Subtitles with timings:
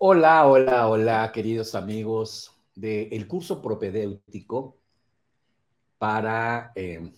[0.00, 4.78] Hola, hola, hola, queridos amigos del curso propedéutico
[5.98, 7.12] para eh,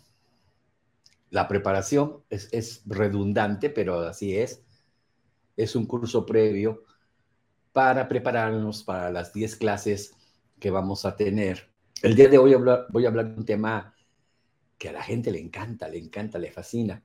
[1.29, 2.25] la preparación.
[2.31, 4.65] Es, es, redundante, pero así es.
[5.59, 6.85] Es un curso previo
[7.73, 10.15] para prepararnos para las 10 clases
[10.59, 11.71] que vamos a tener.
[12.01, 12.55] El día de hoy
[12.89, 13.95] voy a hablar de un tema
[14.79, 17.05] que a la gente le encanta, le encanta, le fascina,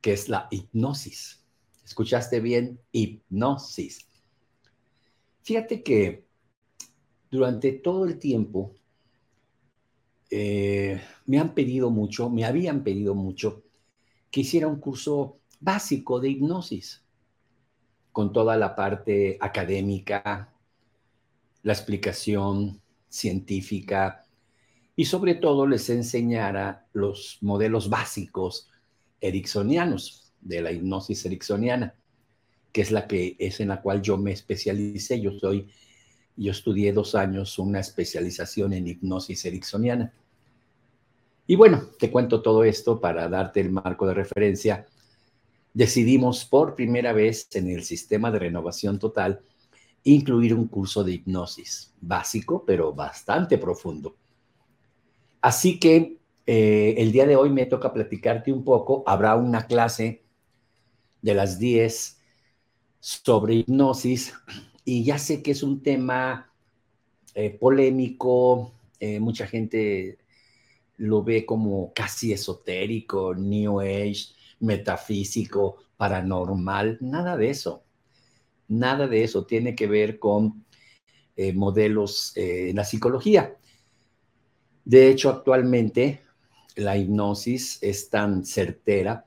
[0.00, 1.44] que es la hipnosis.
[1.84, 2.80] ¿Escuchaste bien?
[2.92, 4.05] Hipnosis.
[5.46, 6.26] Fíjate que
[7.30, 8.74] durante todo el tiempo
[10.28, 13.62] eh, me han pedido mucho, me habían pedido mucho
[14.28, 17.04] que hiciera un curso básico de hipnosis,
[18.10, 20.52] con toda la parte académica,
[21.62, 24.26] la explicación científica
[24.96, 28.68] y sobre todo les enseñara los modelos básicos
[29.20, 31.94] ericksonianos de la hipnosis ericksoniana,
[32.76, 35.18] que es la que es en la cual yo me especialicé.
[35.18, 35.66] Yo soy
[36.36, 40.12] yo estudié dos años una especialización en hipnosis ericksoniana.
[41.46, 44.84] Y bueno, te cuento todo esto para darte el marco de referencia.
[45.72, 49.40] Decidimos por primera vez en el sistema de renovación total
[50.04, 54.16] incluir un curso de hipnosis básico, pero bastante profundo.
[55.40, 59.02] Así que eh, el día de hoy me toca platicarte un poco.
[59.06, 60.24] Habrá una clase
[61.22, 62.15] de las 10
[63.06, 64.34] sobre hipnosis
[64.84, 66.50] y ya sé que es un tema
[67.36, 70.18] eh, polémico, eh, mucha gente
[70.96, 77.84] lo ve como casi esotérico, New Age, metafísico, paranormal, nada de eso,
[78.66, 80.64] nada de eso tiene que ver con
[81.36, 83.56] eh, modelos en la psicología.
[84.84, 86.22] De hecho, actualmente
[86.74, 89.26] la hipnosis es tan certera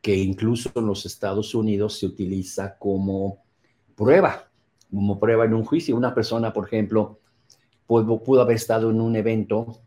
[0.00, 3.42] que incluso en los Estados Unidos se utiliza como
[3.94, 4.50] prueba
[4.90, 5.96] como prueba en un juicio.
[5.96, 7.20] Una persona, por ejemplo,
[7.86, 9.80] pudo, pudo haber estado en un evento,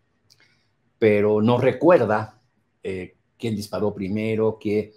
[0.98, 2.42] pero no recuerda
[2.82, 4.94] eh, quién disparó primero, que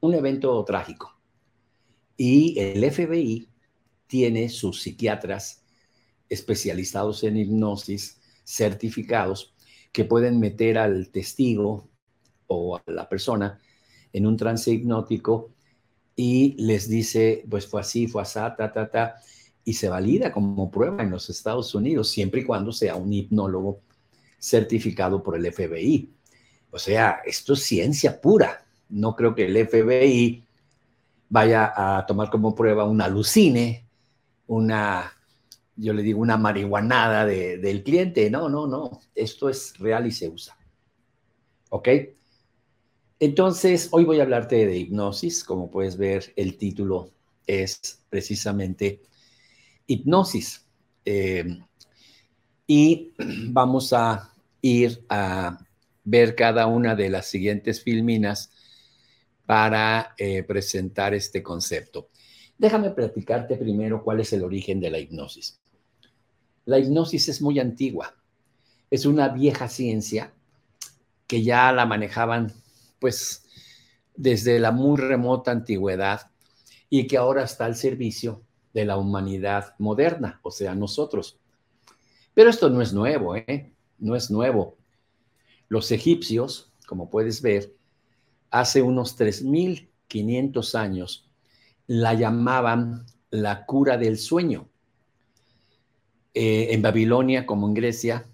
[0.00, 1.16] un evento trágico.
[2.16, 3.48] Y el FBI
[4.06, 5.64] tiene sus psiquiatras
[6.28, 9.54] especializados en hipnosis, certificados,
[9.92, 11.88] que pueden meter al testigo
[12.48, 13.60] o a la persona
[14.16, 15.50] en un trance hipnótico
[16.16, 19.16] y les dice, pues fue así, fue así, ta, ta, ta,
[19.62, 23.80] y se valida como prueba en los Estados Unidos, siempre y cuando sea un hipnólogo
[24.38, 26.10] certificado por el FBI.
[26.70, 28.64] O sea, esto es ciencia pura.
[28.88, 30.44] No creo que el FBI
[31.28, 33.86] vaya a tomar como prueba una alucine,
[34.46, 35.12] una,
[35.76, 38.30] yo le digo, una marihuanada del cliente.
[38.30, 39.00] No, no, no.
[39.14, 40.56] Esto es real y se usa.
[41.68, 41.88] ¿Ok?
[43.18, 45.42] Entonces, hoy voy a hablarte de hipnosis.
[45.42, 47.10] Como puedes ver, el título
[47.46, 49.00] es precisamente
[49.86, 50.66] hipnosis.
[51.04, 51.58] Eh,
[52.66, 53.12] y
[53.48, 55.58] vamos a ir a
[56.04, 58.50] ver cada una de las siguientes filminas
[59.46, 62.10] para eh, presentar este concepto.
[62.58, 65.58] Déjame platicarte primero cuál es el origen de la hipnosis.
[66.66, 68.14] La hipnosis es muy antigua.
[68.90, 70.32] Es una vieja ciencia
[71.26, 72.52] que ya la manejaban
[72.98, 73.44] pues
[74.14, 76.30] desde la muy remota antigüedad
[76.88, 78.42] y que ahora está al servicio
[78.72, 81.38] de la humanidad moderna, o sea, nosotros.
[82.34, 83.72] Pero esto no es nuevo, ¿eh?
[83.98, 84.76] No es nuevo.
[85.68, 87.74] Los egipcios, como puedes ver,
[88.50, 91.30] hace unos 3.500 años
[91.86, 94.68] la llamaban la cura del sueño.
[96.34, 98.26] Eh, en Babilonia, como en Grecia,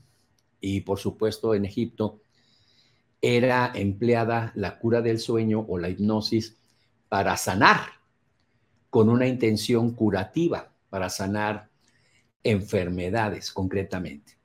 [0.61, 2.22] y por supuesto en Egipto,
[3.23, 6.57] era empleada la cura del sueño o la hipnosis
[7.09, 7.87] para sanar,
[8.91, 11.71] con una intención curativa, para sanar
[12.43, 14.37] enfermedades concretamente.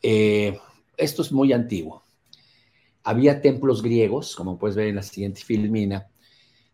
[0.00, 0.58] Eh,
[0.96, 2.02] esto es muy antiguo.
[3.02, 6.06] Había templos griegos, como puedes ver en la siguiente filmina,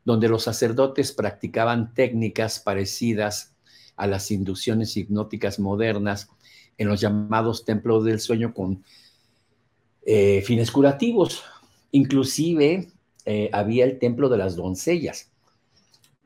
[0.04, 3.54] donde los sacerdotes practicaban técnicas parecidas
[3.96, 6.28] a las inducciones hipnóticas modernas
[6.76, 8.84] en los llamados templos del sueño con
[10.10, 11.44] eh, fines curativos.
[11.92, 12.88] Inclusive
[13.26, 15.30] eh, había el templo de las doncellas.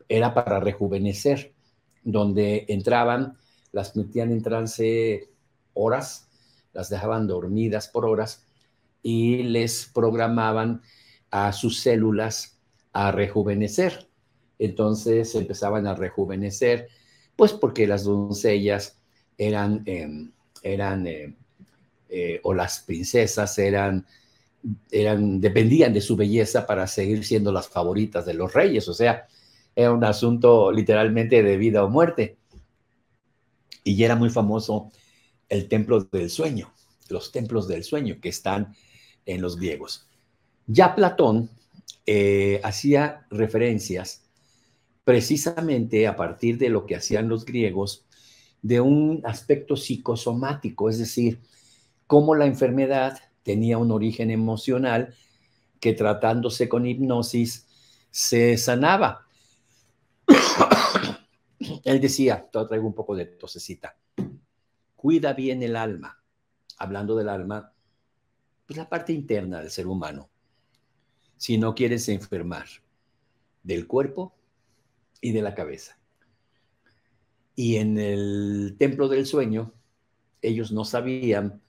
[0.08, 1.52] Era para rejuvenecer,
[2.04, 3.36] donde entraban,
[3.72, 5.28] las metían en trance
[5.74, 6.28] horas,
[6.72, 8.46] las dejaban dormidas por horas
[9.02, 10.82] y les programaban
[11.32, 12.60] a sus células
[12.92, 14.08] a rejuvenecer.
[14.60, 16.86] Entonces empezaban a rejuvenecer,
[17.34, 19.02] pues porque las doncellas
[19.36, 20.30] eran, em,
[20.62, 21.34] eran em,
[22.14, 24.06] eh, o las princesas eran,
[24.90, 28.86] eran, dependían de su belleza para seguir siendo las favoritas de los reyes.
[28.88, 29.26] O sea,
[29.74, 32.36] era un asunto literalmente de vida o muerte.
[33.82, 34.92] Y era muy famoso
[35.48, 36.70] el templo del sueño,
[37.08, 38.74] los templos del sueño que están
[39.24, 40.06] en los griegos.
[40.66, 41.48] Ya Platón
[42.04, 44.22] eh, hacía referencias
[45.02, 48.04] precisamente a partir de lo que hacían los griegos
[48.60, 51.40] de un aspecto psicosomático, es decir,
[52.12, 55.14] cómo la enfermedad tenía un origen emocional
[55.80, 57.66] que tratándose con hipnosis
[58.10, 59.26] se sanaba.
[61.84, 63.96] Él decía, te traigo un poco de tosecita,
[64.94, 66.22] cuida bien el alma,
[66.76, 67.72] hablando del alma,
[68.66, 70.28] pues la parte interna del ser humano,
[71.38, 72.66] si no quieres enfermar
[73.62, 74.34] del cuerpo
[75.22, 75.96] y de la cabeza.
[77.56, 79.72] Y en el templo del sueño,
[80.42, 81.61] ellos no sabían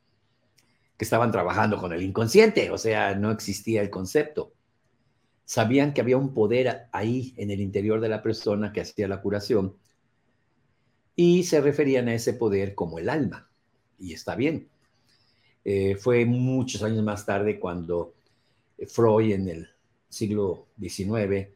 [0.98, 4.54] que estaban trabajando con el inconsciente, o sea, no existía el concepto.
[5.46, 9.22] Sabían que había un poder ahí en el interior de la persona que hacía la
[9.22, 9.76] curación
[11.16, 13.50] y se referían a ese poder como el alma.
[14.00, 14.68] Y está bien.
[15.66, 18.14] Eh, fue muchos años más tarde cuando
[18.88, 19.70] Freud en el
[20.10, 21.48] siglo XIX,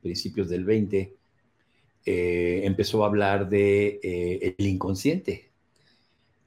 [0.00, 1.08] principios del XX,
[2.06, 5.50] eh, empezó a hablar de eh, el inconsciente.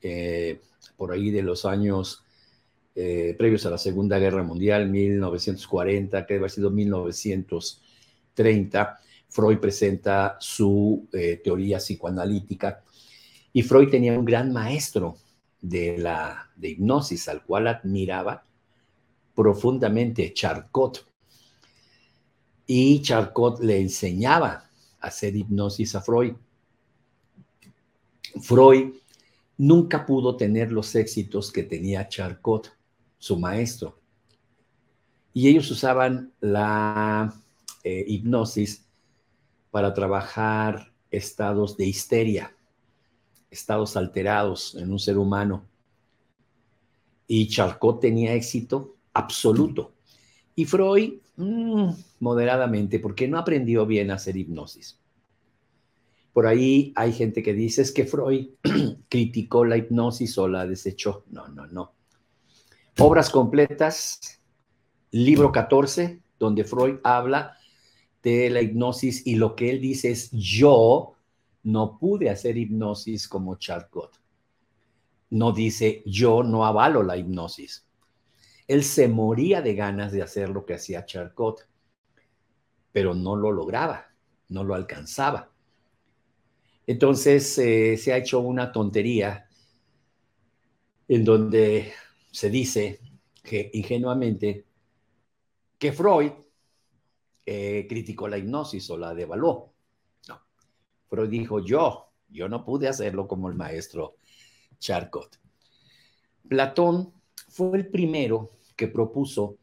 [0.02, 0.62] Eh,
[0.96, 2.24] por ahí de los años
[2.96, 9.00] previos a la Segunda Guerra Mundial, 1940, que debe haber sido 1930,
[9.30, 11.08] Freud presenta su
[11.44, 12.82] teoría psicoanalítica
[13.54, 15.18] y Freud tenía un gran maestro
[15.62, 18.44] de la de hipnosis al cual admiraba
[19.34, 21.06] profundamente, Charcot.
[22.66, 26.34] Y Charcot le enseñaba hacer hipnosis a Freud.
[28.42, 28.94] Freud
[29.57, 32.71] nunca pudo tener los éxitos que tenía Charcot,
[33.18, 34.00] su maestro.
[35.33, 37.33] Y ellos usaban la
[37.83, 38.86] eh, hipnosis
[39.71, 42.56] para trabajar estados de histeria,
[43.51, 45.65] estados alterados en un ser humano.
[47.27, 49.94] Y Charcot tenía éxito absoluto.
[50.56, 51.89] Y Freud, mm,
[52.19, 55.00] moderadamente, porque no aprendió bien a hacer hipnosis.
[56.38, 58.50] Por ahí hay gente que dice es que Freud
[59.10, 61.24] criticó la hipnosis o la desechó.
[61.31, 61.95] No, no, no.
[63.00, 64.39] Obras completas,
[65.10, 67.57] libro 14, donde Freud habla
[68.22, 71.16] de la hipnosis y lo que él dice es yo
[71.63, 74.22] no pude hacer hipnosis como Charcot.
[75.31, 77.88] No dice yo no avalo la hipnosis.
[78.68, 81.68] Él se moría de ganas de hacer lo que hacía Charcot,
[82.92, 84.06] pero no lo lograba,
[84.50, 85.56] no lo alcanzaba.
[86.88, 89.45] Entonces eh, se ha hecho una tontería
[91.10, 91.92] en donde
[92.31, 93.01] se dice
[93.44, 94.66] que ingenuamente
[95.78, 96.31] que Freud
[97.45, 99.74] eh, criticó la hipnosis o la devaluó.
[100.30, 100.42] No,
[101.10, 104.16] Freud dijo yo, yo no pude hacerlo como el maestro
[104.80, 105.39] Charcot.
[106.48, 107.13] Platón
[107.50, 109.57] fue el primero que propuso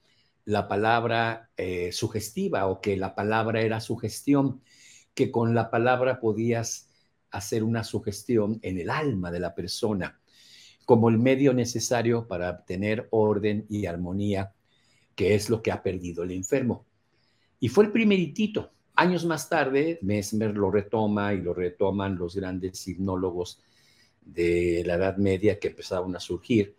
[0.44, 4.62] la palabra eh, sugestiva o que la palabra era sugestión,
[5.14, 6.90] que con la palabra podías
[7.36, 10.20] hacer una sugestión en el alma de la persona
[10.84, 14.52] como el medio necesario para obtener orden y armonía,
[15.14, 16.84] que es lo que ha perdido el enfermo.
[17.58, 18.70] Y fue el primeritito.
[18.94, 23.62] Años más tarde, Mesmer lo retoma y lo retoman los grandes hipnólogos
[24.20, 26.74] de la Edad Media que empezaron a surgir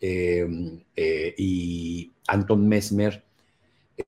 [0.00, 3.22] Em, eh, y Anton Mesmer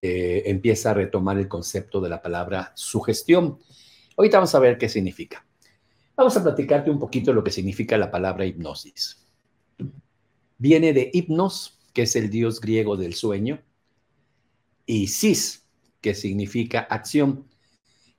[0.00, 3.58] eh, empieza a retomar el concepto de la palabra sugestión.
[4.16, 5.44] Ahorita vamos a ver qué significa.
[6.16, 9.26] Vamos a platicarte un poquito lo que significa la palabra hipnosis.
[10.58, 13.60] Viene de hipnos, que es el dios griego del sueño,
[14.86, 15.66] y sis,
[16.00, 17.46] que significa acción,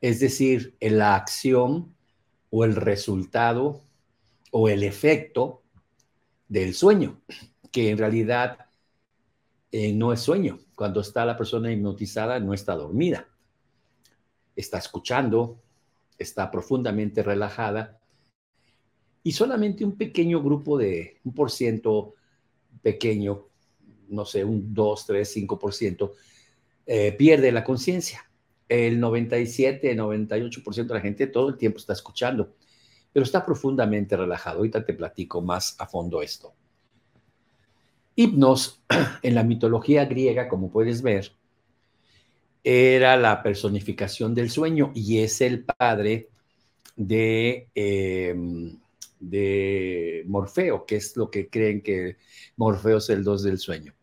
[0.02, 1.96] es decir, la acción
[2.50, 3.82] o el resultado
[4.52, 5.64] o el efecto
[6.48, 7.22] del sueño
[7.74, 8.60] que en realidad
[9.72, 10.60] eh, no es sueño.
[10.76, 13.28] Cuando está la persona hipnotizada, no está dormida.
[14.56, 15.60] Está escuchando,
[16.18, 18.00] está profundamente relajada
[19.24, 22.16] y solamente un pequeño grupo de un por ciento
[22.82, 23.48] pequeño,
[24.10, 26.12] no sé, un 2, 3, 5%,
[26.86, 28.30] eh, pierde la conciencia.
[28.68, 32.54] El 97, 98% de la gente todo el tiempo está escuchando,
[33.12, 34.58] pero está profundamente relajado.
[34.58, 36.54] Ahorita te platico más a fondo esto.
[38.16, 38.84] Hipnos,
[39.22, 41.32] en la mitología griega, como puedes ver,
[42.64, 46.30] era la personificación del sueño y es el padre
[46.96, 48.80] de, em,
[49.20, 52.18] de Morfeo, que es lo que creen que
[52.58, 53.94] Morfeo es el dios del sueño.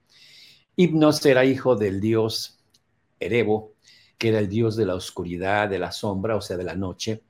[0.77, 2.59] Hipnos era hijo del dios
[3.19, 3.75] Erebo
[4.21, 7.23] que era el dios de la oscuridad, de la sombra, o sea, de la noche,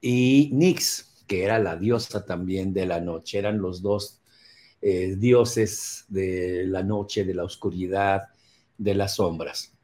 [0.00, 3.38] y Nix, que era la diosa también de la noche.
[3.38, 4.22] Eran los dos
[4.80, 8.28] eh, dioses de la noche, de la oscuridad,
[8.78, 9.75] de las sombras.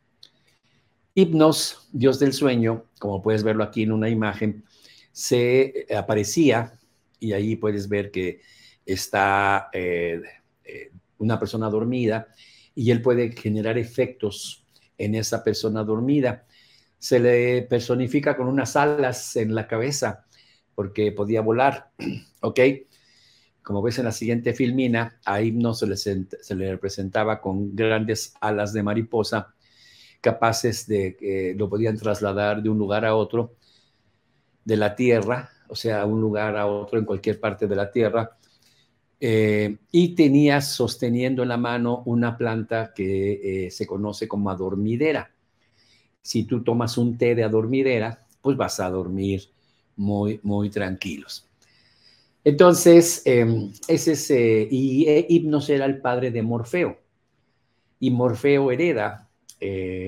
[1.15, 4.65] Hipnos, dios del sueño, como puedes verlo aquí en una imagen,
[5.13, 6.79] se aparecía
[7.21, 8.41] y ahí puedes ver que
[8.87, 10.23] está eh,
[10.65, 12.29] eh, una persona dormida
[12.75, 14.67] y él puede generar efectos
[14.97, 16.47] en esa persona dormida.
[16.99, 20.25] Se le personifica con unas alas en la cabeza
[20.75, 21.91] porque podía volar,
[22.41, 22.61] ¿ok?
[23.63, 28.33] Como ves en la siguiente filmina, a Hipno se le, se le representaba con grandes
[28.41, 29.55] alas de mariposa
[30.23, 33.57] capaces de que lo podían trasladar de un lugar a otro
[34.65, 37.91] de la tierra, o sea, a un lugar a otro en cualquier parte de la
[37.91, 38.39] tierra,
[39.21, 45.31] eh, y tenía sosteniendo en la mano una planta que eh, se conoce como adormidera.
[46.23, 49.43] Si tú tomas un té de adormidera, pues vas a dormir
[49.97, 51.49] muy, muy tranquilos.
[52.45, 56.99] Entonces, em, ese es, eh, y Hipnos era el padre de Morfeo,
[57.99, 59.32] y Morfeo hereda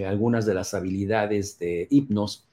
[0.06, 2.46] algunas de las habilidades de Hipnos,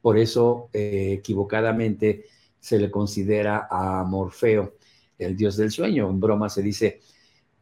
[0.00, 2.26] por eso equivocadamente
[2.60, 4.74] se le considera a Morfeo
[5.18, 6.08] el dios del sueño.
[6.08, 7.00] En broma se dice,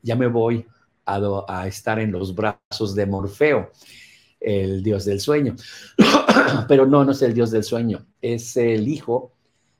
[0.02, 0.66] ya me voy
[1.06, 3.70] a, estar en los brazos de Morfeo,
[4.40, 5.56] el dios del sueño.
[6.68, 9.32] Pero no, no es el dios del sueño, es el hijo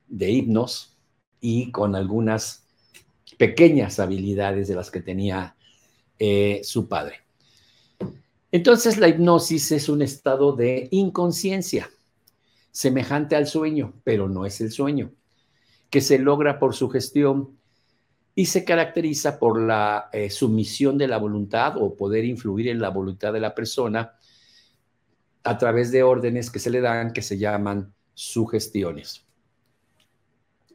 [0.09, 0.97] de Hipnos
[1.41, 2.67] y con algunas
[3.39, 5.57] pequeñas habilidades de las que tenía
[6.19, 7.24] eh, su padre.
[8.55, 11.91] Entonces la hipnosis es un estado de inconsciencia,
[12.71, 15.11] semejante al sueño, pero no es el sueño,
[15.91, 17.59] que se logra por su gestión
[18.37, 22.91] y se caracteriza por la eh, sumisión de la voluntad o poder influir en la
[22.91, 24.13] voluntad de la persona
[25.43, 29.27] a través de órdenes que se le dan que se llaman sugestiones.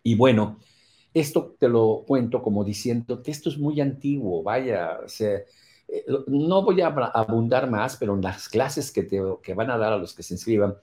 [0.03, 0.59] Y bueno,
[1.13, 5.45] esto te lo cuento como diciendo que esto es muy antiguo, vaya, eh,
[6.27, 9.98] no voy a abundar más, pero en las clases que, te, van a dar a
[9.98, 10.75] los que se inscriban,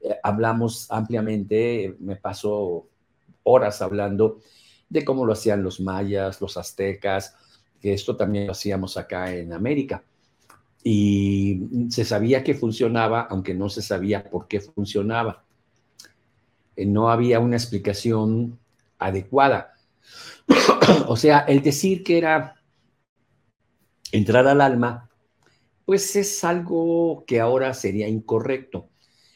[0.00, 2.86] eh, hablamos ampliamente, me paso
[3.42, 4.40] horas hablando
[4.88, 7.36] de cómo lo hacían los mayas, los aztecas,
[7.80, 10.02] que esto también lo hacíamos acá en América.
[10.82, 15.44] Y se sabía que funcionaba, aunque no se sabía por qué funcionaba.
[16.74, 18.58] Eh, no había una explicación
[18.98, 19.74] adecuada.
[21.06, 22.59] o sea, el decir que era
[24.12, 25.10] entrar al alma,
[25.84, 28.88] pues es algo que ahora sería incorrecto.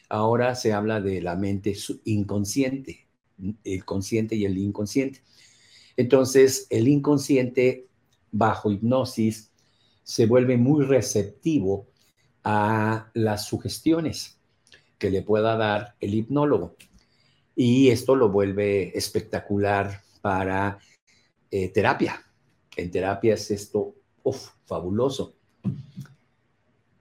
[0.09, 3.07] Ahora se habla de la mente inconsciente,
[3.63, 5.21] el consciente y el inconsciente.
[5.97, 7.87] Entonces, el inconsciente
[8.31, 9.51] bajo hipnosis
[10.03, 11.87] se vuelve muy receptivo
[12.43, 14.37] a las sugestiones
[14.99, 16.75] que le pueda dar el hipnólogo.
[17.55, 20.79] Y esto lo vuelve espectacular para
[21.49, 22.21] eh, terapia.
[22.75, 23.95] En terapia es esto
[24.33, 25.33] fabuloso.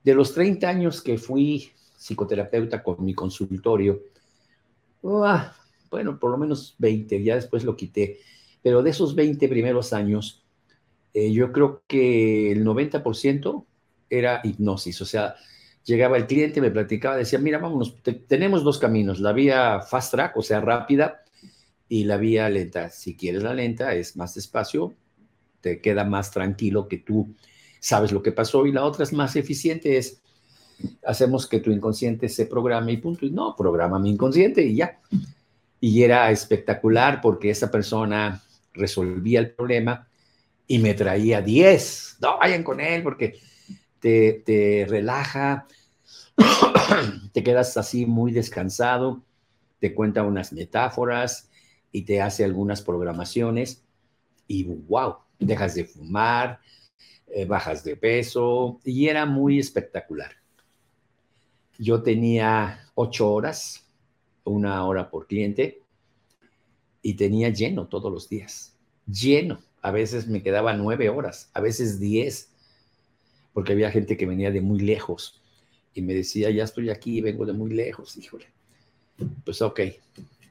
[0.03, 4.03] De los 30 años que fui psicoterapeuta con mi consultorio,
[5.01, 8.21] bueno, por lo menos 20, ya después lo quité
[8.65, 10.43] pero de esos 20 primeros años,
[11.13, 13.67] eh, yo creo que el 90%
[14.09, 15.35] era hipnosis, o sea,
[15.85, 17.95] llegaba el cliente, me platicaba, decía, mira, vámonos,
[18.27, 21.25] tenemos dos caminos, la vía fast track, o sea, rápida,
[21.91, 22.89] y la vía lenta.
[22.89, 24.95] Si quieres la lenta, es más despacio,
[25.65, 27.35] te queda más tranquilo que tú
[27.81, 30.21] sabes lo que pasó, y la otra es más eficiente, es
[31.07, 35.01] hacemos que tu inconsciente se programe y punto, y no, programa mi inconsciente y ya.
[35.81, 38.43] Y era espectacular porque esa persona
[38.75, 40.07] resolvía el problema
[40.67, 42.19] y me traía 10.
[42.21, 43.39] No, vayan con él porque
[44.01, 45.67] te, te relaja,
[47.33, 49.23] te quedas así muy descansado,
[49.79, 51.49] te cuenta unas metáforas
[51.91, 53.83] y te hace algunas programaciones
[54.47, 56.61] y wow, dejas de fumar,
[57.29, 60.33] eh, bajas de peso y era muy espectacular.
[61.79, 63.87] Yo tenía ocho horas,
[64.45, 65.81] una hora por cliente
[67.03, 69.61] y tenía lleno todos los días, lleno.
[69.83, 72.51] A veces me quedaba nueve horas, a veces diez,
[73.53, 75.43] porque había gente que venía de muy lejos
[75.93, 78.47] y me decía, ya estoy aquí, vengo de muy lejos, híjole.
[79.45, 79.81] Pues ok,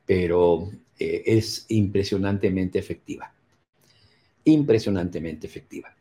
[0.05, 0.69] pero
[0.99, 3.33] eh, es impresionantemente efectiva,
[4.45, 5.95] impresionantemente efectiva.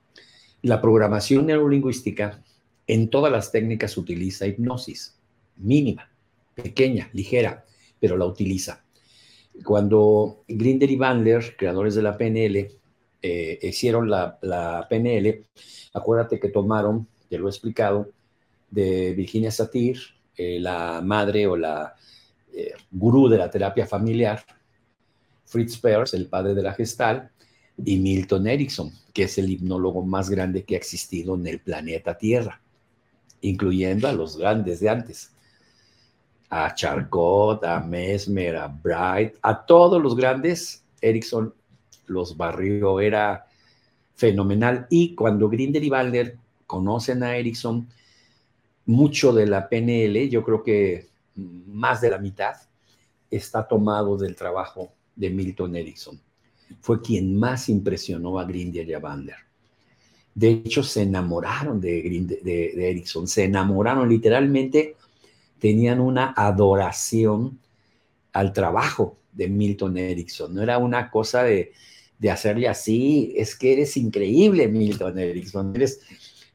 [0.63, 2.43] La programación neurolingüística
[2.87, 5.19] en todas las técnicas utiliza hipnosis,
[5.57, 6.11] mínima,
[6.55, 7.65] pequeña, ligera,
[7.99, 8.85] pero la utiliza.
[9.65, 12.71] Cuando Grinder y Bandler, creadores de la PNL,
[13.23, 15.45] eh, hicieron la, PNL,
[15.95, 18.11] acuérdate que tomaron, te lo he explicado,
[18.71, 19.99] de Virginia Satir
[20.37, 21.95] eh, la madre o la
[22.53, 24.45] eh, gurú de la terapia familiar,
[25.45, 27.31] Fritz Perls, el padre de la gestal,
[27.85, 32.17] y Milton Erickson, que es el hipnólogo más grande que ha existido en el planeta
[32.17, 32.61] Tierra,
[33.41, 35.33] incluyendo a los grandes de antes,
[36.49, 41.55] a Charcot, a Mesmer, a Bright, a todos los grandes, Erickson
[42.07, 43.47] los barrió, era
[44.15, 44.87] fenomenal.
[44.91, 46.37] Y cuando Grinder y Balder
[46.67, 47.89] conocen a Erickson,
[48.87, 52.55] mucho de la PNL, yo creo que más de la mitad,
[53.31, 56.21] está tomado del trabajo de Milton Erickson.
[56.81, 59.37] Fue quien más impresionó a Grinder y a Bander.
[60.35, 62.03] De hecho, se enamoraron de,
[62.43, 64.97] de, Erickson, se enamoraron literalmente,
[65.59, 67.59] tenían una adoración
[68.33, 70.55] al trabajo de Milton Erickson.
[70.55, 71.73] No era una cosa de,
[72.19, 76.01] de hacerle así, es que eres increíble, Milton Erickson, eres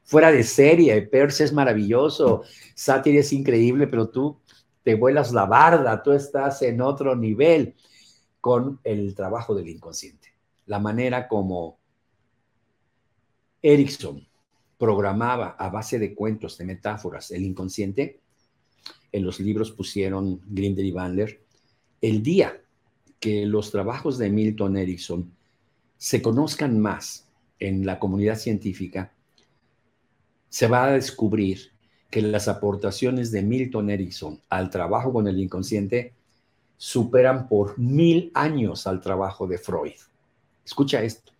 [0.03, 2.43] fuera de serie, Perse es maravilloso,
[2.73, 4.37] Satir es increíble, pero tú
[4.83, 7.75] te vuelas la barda, tú estás en otro nivel
[8.41, 10.29] con el trabajo del inconsciente.
[10.65, 11.77] La manera como
[13.61, 14.25] Erickson
[14.77, 18.19] programaba a base de cuentos, de metáforas, el inconsciente,
[19.11, 21.41] en los libros pusieron Grinder y Bandler,
[22.01, 22.61] el día
[23.19, 25.31] que los trabajos de Milton Erickson
[25.97, 27.27] se conozcan más
[27.59, 29.11] en la comunidad científica,
[30.49, 31.71] se va a descubrir
[32.11, 36.13] que las aportaciones de Milton Erickson al trabajo con el inconsciente
[36.77, 39.95] superan por mil años al trabajo de Freud.
[40.63, 41.31] Escucha esto,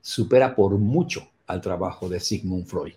[0.00, 2.94] supera por mucho al trabajo de Sigmund Freud.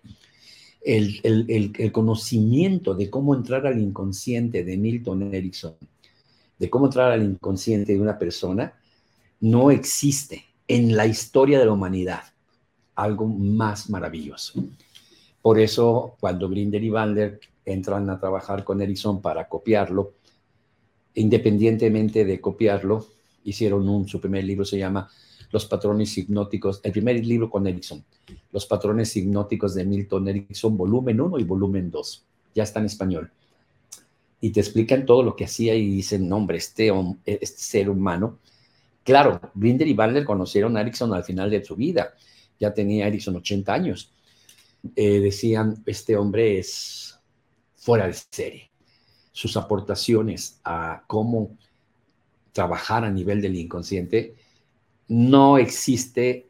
[0.82, 5.76] El, el, conocimiento de cómo entrar al inconsciente de Milton Erickson,
[6.60, 8.74] de cómo entrar al inconsciente de una persona,
[9.40, 12.24] no existe en la historia de la humanidad.
[12.96, 14.62] Algo más maravilloso.
[15.42, 20.14] Por eso, cuando Grinder y Bandler entran a trabajar con Erickson para copiarlo,
[21.16, 23.08] independientemente de copiarlo,
[23.44, 25.10] hicieron un, su primer libro se llama
[25.52, 28.04] Los patrones hipnóticos, el primer libro con Erickson,
[28.52, 33.32] Los patrones hipnóticos de Milton Erickson, volumen 1 y volumen 2, ya está en español.
[34.42, 36.92] Y te explican todo lo que hacía y dicen, no, hombre, este,
[37.26, 38.40] este ser humano,
[39.04, 42.14] claro, Grinder y Bandler conocieron a Erickson al final de su vida,
[42.60, 44.14] ya tenía Erickson 80 años
[44.96, 47.18] eh, decían, este hombre es
[47.76, 48.70] fuera de serie.
[49.34, 51.58] Sus aportaciones a cómo
[52.54, 54.36] trabajar a nivel del inconsciente,
[55.10, 56.48] no existe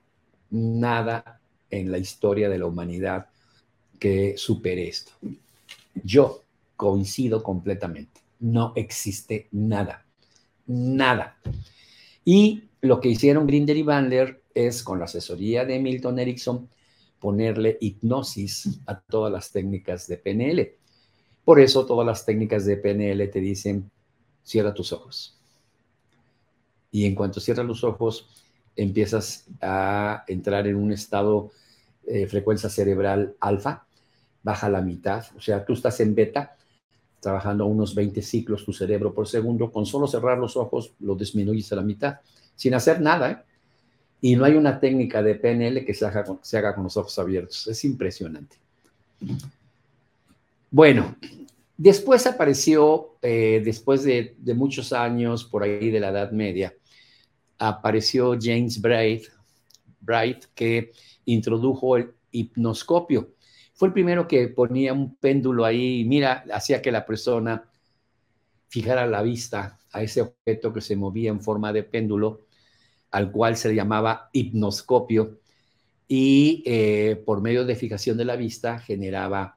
[0.52, 1.42] nada
[1.72, 3.30] en la historia de la humanidad
[4.00, 5.14] que supere esto.
[6.04, 6.44] Yo
[6.76, 8.22] coincido completamente.
[8.40, 10.06] No existe nada.
[10.68, 11.38] Nada.
[12.26, 16.70] Y lo que hicieron Grinder y Bandler es, con la asesoría de Milton Erickson,
[17.20, 20.76] ponerle hipnosis a todas las técnicas de PNL.
[21.46, 23.90] Por eso todas las técnicas de PNL te dicen,
[24.44, 25.38] cierra tus ojos.
[26.92, 28.30] Y en cuanto cierras los ojos,
[28.76, 31.52] empiezas a entrar en un estado
[32.04, 33.86] de frecuencia cerebral alfa,
[34.42, 36.56] baja la mitad, o sea, tú estás en beta,
[37.20, 41.72] trabajando unos 20 ciclos tu cerebro por segundo, con solo cerrar los ojos lo disminuyes
[41.72, 42.20] a la mitad,
[42.56, 43.38] sin hacer nada, ¿eh?
[44.22, 47.20] Y no hay una técnica de PNL que se haga se haga con los ojos
[47.20, 47.68] abiertos.
[47.68, 48.56] Es impresionante.
[50.74, 51.16] Bueno,
[51.78, 56.74] después apareció, eh, después de, muchos años por ahí de la Edad Media,
[57.60, 59.26] apareció James Bright,
[60.00, 60.92] Bright que
[61.26, 63.36] introdujo el hipnoscopio.
[63.76, 67.70] Fue el primero que ponía un péndulo ahí, mira, hacía que la persona
[68.68, 72.48] fijara la vista a ese objeto que se movía en forma de péndulo
[73.12, 75.40] al cual se llamaba hipnoscopio
[76.08, 79.54] y eh, por medio de fijación de la vista generaba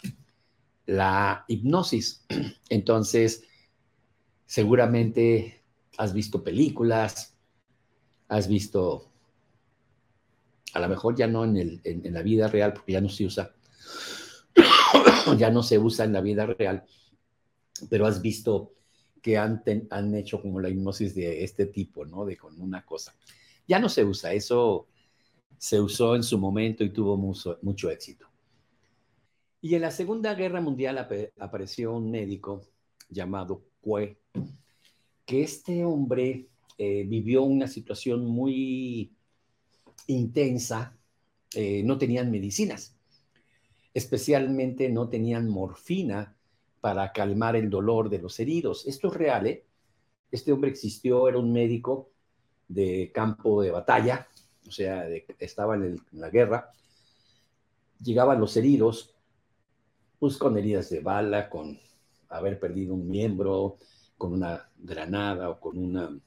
[0.86, 2.24] la hipnosis.
[2.68, 3.44] Entonces,
[4.46, 5.62] seguramente
[5.98, 7.36] has visto películas,
[8.28, 9.10] has visto,
[10.72, 13.54] a lo mejor ya no en, en la vida real, porque ya no se usa,
[15.38, 16.84] ya no se usa en la vida real,
[17.88, 18.72] pero has visto
[19.26, 22.24] que han, han hecho como la hipnosis de este tipo, ¿no?
[22.24, 23.12] De con una cosa.
[23.66, 24.86] Ya no se usa, eso
[25.58, 28.28] se usó en su momento y tuvo mucho, éxito.
[29.66, 30.96] Y en la Segunda Guerra Mundial
[31.40, 32.62] apareció un médico
[33.10, 34.16] llamado Cue,
[35.24, 36.46] que este hombre
[36.78, 39.12] eh, vivió una situación muy
[40.06, 40.96] intensa,
[41.52, 42.96] eh, no tenían medicinas,
[43.92, 46.36] especialmente no tenían morfina
[46.80, 48.86] para calmar el dolor de los heridos.
[48.86, 49.64] Esto es real, ¿eh?
[50.30, 52.12] Este hombre existió, era un médico
[52.68, 54.28] de campo de batalla,
[54.64, 55.08] o sea,
[55.40, 56.70] estaba en, la guerra,
[58.00, 59.15] llegaban los heridos,
[60.18, 61.78] pues con heridas de bala, con
[62.28, 63.78] haber perdido un miembro
[64.16, 66.18] con una granada o con una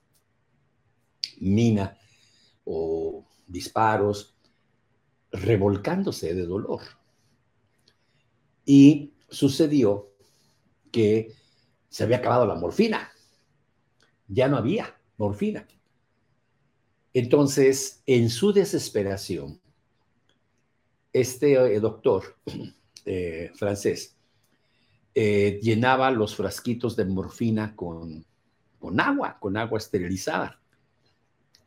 [1.39, 1.97] mina
[2.65, 4.36] o disparos,
[5.32, 6.82] revolcándose de dolor.
[8.65, 10.12] Y sucedió
[10.91, 11.34] que
[11.89, 13.12] se había acabado la morfina.
[14.28, 15.67] Ya no había morfina.
[17.13, 19.60] Entonces, en su desesperación,
[21.12, 22.38] este eh, doctor
[23.05, 24.15] eh, francés
[25.15, 28.25] eh, llenaba los frasquitos de morfina con,
[28.79, 30.62] con agua, con agua esterilizada,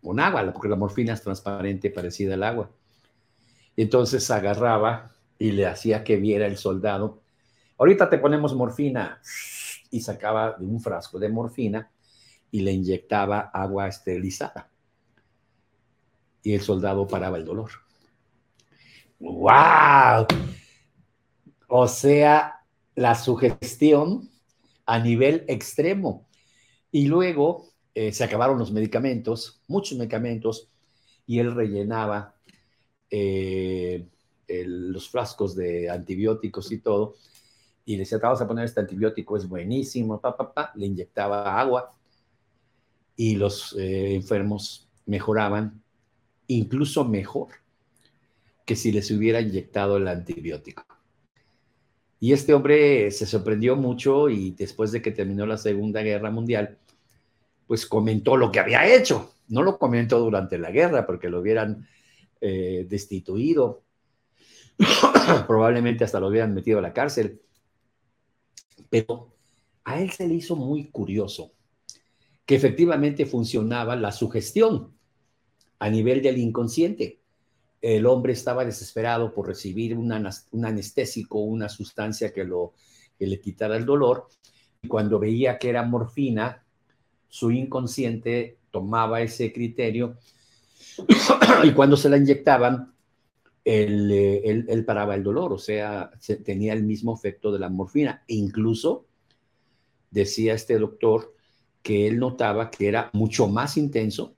[0.01, 2.71] con agua, porque la morfina es transparente, parecida al agua.
[3.77, 7.21] Entonces agarraba y le hacía que viera el soldado.
[7.79, 9.21] Ahorita te ponemos morfina
[9.91, 11.91] y sacaba de un frasco de morfina
[12.51, 14.71] y le inyectaba agua esterilizada.
[16.45, 17.71] Y el soldado paraba el dolor.
[19.19, 20.27] ¡Wow!
[21.75, 24.29] O sea, la sugestión
[24.85, 26.29] a nivel extremo.
[26.91, 30.69] Y luego eh, se acabaron los medicamentos, muchos medicamentos,
[31.27, 32.35] y él rellenaba
[33.09, 34.07] eh,
[34.49, 37.15] los frascos de antibióticos y todo,
[37.87, 40.73] y le decía, vamos a poner este antibiótico, es buenísimo, pa, pa, pa.
[40.75, 41.97] le inyectaba agua
[43.17, 45.83] y los eh, enfermos mejoraban
[46.49, 47.49] incluso mejor
[48.67, 50.92] que si les hubiera inyectado el antibiótico.
[52.23, 56.79] Y este hombre se sorprendió mucho y después de que terminó la Segunda Guerra Mundial,
[57.67, 59.35] pues comentó lo que había hecho.
[59.49, 61.89] No lo comentó durante la guerra porque lo hubieran
[62.41, 63.83] eh, destituido,
[65.49, 67.43] probablemente hasta lo hubieran metido a la cárcel.
[68.89, 69.35] Pero
[69.83, 71.55] a él se le hizo muy curioso
[72.47, 74.97] que efectivamente funcionaba la sugestión
[75.81, 77.22] a nivel del inconsciente
[77.83, 80.13] el hombre estaba desesperado por recibir un
[80.65, 82.47] anestésico, una sustancia que,
[83.19, 84.29] le quitara el dolor,
[84.81, 86.65] y cuando veía que era morfina,
[87.29, 90.17] su inconsciente tomaba ese criterio
[91.65, 92.93] y cuando se la inyectaban,
[93.65, 96.11] él, paraba el dolor, o sea,
[96.45, 98.23] tenía el mismo efecto de la morfina.
[98.29, 99.07] E incluso
[100.11, 101.35] decía este doctor
[101.83, 104.37] que él notaba que era mucho más intenso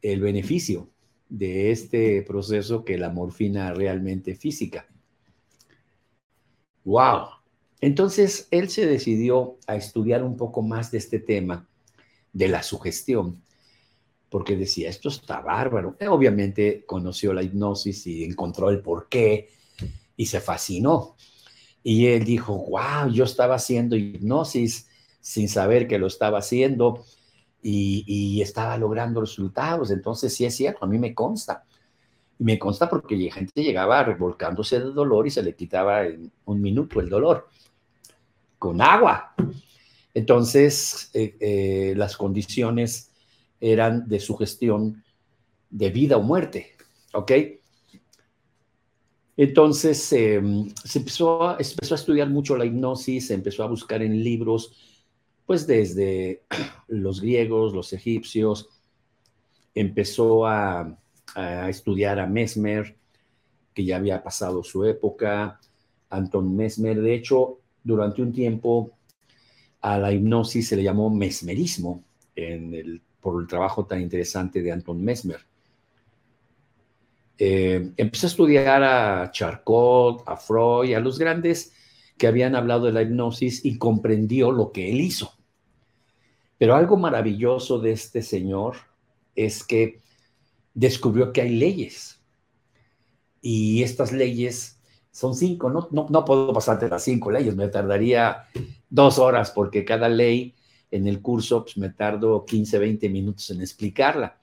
[0.00, 0.91] el beneficio
[1.32, 4.86] de este proceso que la morfina realmente física.
[6.84, 7.28] ¡Wow!
[7.80, 11.66] Entonces él se decidió a estudiar un poco más de este tema
[12.34, 13.42] de la sugestión,
[14.28, 15.96] porque decía, esto está bárbaro.
[16.06, 19.48] Obviamente conoció la hipnosis y encontró el porqué
[20.14, 21.16] y se fascinó.
[21.82, 24.86] Y él dijo, wow, yo estaba haciendo hipnosis
[25.22, 27.06] sin saber que lo estaba haciendo
[27.62, 29.90] y, estaba logrando resultados.
[29.90, 31.64] Entonces, sí es cierto, a mí me consta.
[32.38, 36.60] Y me consta porque gente llegaba revolcándose de dolor y se le quitaba en un
[36.60, 37.48] minuto el dolor
[38.58, 39.34] con agua.
[40.14, 43.10] Entonces, eh, eh, las condiciones
[43.60, 45.02] eran de sugestión
[45.70, 46.76] de vida o muerte,
[47.14, 47.32] ¿ok?
[49.36, 54.22] Entonces, em, se empezó, empezó a estudiar mucho la hipnosis, se empezó a buscar en
[54.22, 54.72] libros,
[55.46, 56.42] pues desde
[56.88, 58.68] los griegos, los egipcios,
[59.74, 60.98] empezó a,
[61.68, 62.94] estudiar a Mesmer,
[63.72, 65.58] que ya había pasado su época,
[66.10, 68.90] Anton Mesmer, de hecho, durante un tiempo
[69.80, 72.04] a la hipnosis se le llamó mesmerismo
[73.20, 75.40] por el trabajo tan interesante de Anton Mesmer.
[77.38, 81.72] Eh, empezó a estudiar a Charcot, a Freud, a los grandes
[82.22, 85.32] que habían hablado de la hipnosis y comprendió lo que él hizo.
[86.56, 88.76] Pero algo maravilloso de este señor
[89.34, 89.98] es que
[90.72, 92.20] descubrió que hay leyes.
[93.40, 94.78] Y estas leyes
[95.10, 98.44] son cinco, no, no, puedo pasarte las cinco leyes, me tardaría
[98.88, 100.54] dos horas porque cada ley
[100.92, 104.38] en el curso pues, me tardo 15, 20 minutos en explicarla.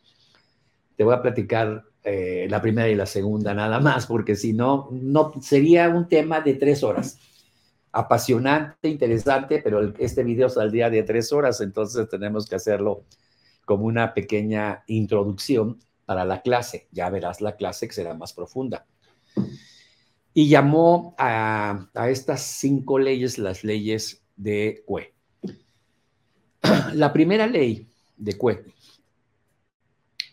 [0.97, 4.89] Te voy a platicar eh, la primera y la segunda nada más, porque si no,
[4.91, 7.17] no sería un tema de tres horas
[7.91, 13.06] apasionante, interesante, pero este video saldría de tres horas, entonces tenemos que hacerlo
[13.65, 16.88] como una pequeña introducción para la clase.
[16.91, 18.86] Ya verás la clase que será más profunda.
[20.34, 25.13] Y llamó a, estas cinco leyes las leyes de Cue.
[26.93, 28.63] La primera ley de Cue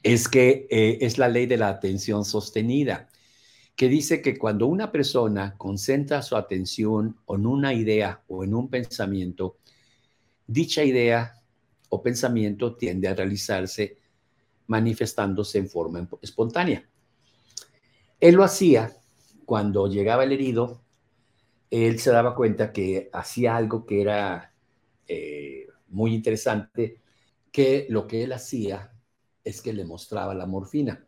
[0.02, 3.08] es que eh, es la ley de la atención sostenida
[3.76, 8.70] que dice que cuando una persona concentra su atención en una idea o en un
[8.70, 9.58] pensamiento,
[10.46, 11.42] dicha idea
[11.90, 13.98] o pensamiento tiende a realizarse
[14.66, 16.88] manifestándose en forma espontánea.
[18.18, 18.96] Él lo hacía
[19.44, 20.82] cuando llegaba el herido,
[21.70, 24.54] él se daba cuenta que hacía algo que era
[25.06, 27.02] eh, muy interesante,
[27.52, 28.92] que lo que él hacía
[29.44, 31.05] es que le mostraba la morfina.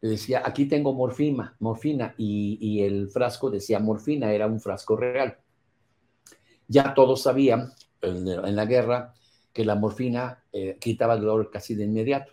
[0.00, 5.38] Le decía, aquí tengo morfina, morfina, y, el frasco decía morfina, era un frasco real.
[6.68, 9.14] Ya todos sabían en, la guerra
[9.52, 12.32] que la morfina eh, quitaba el dolor casi de inmediato.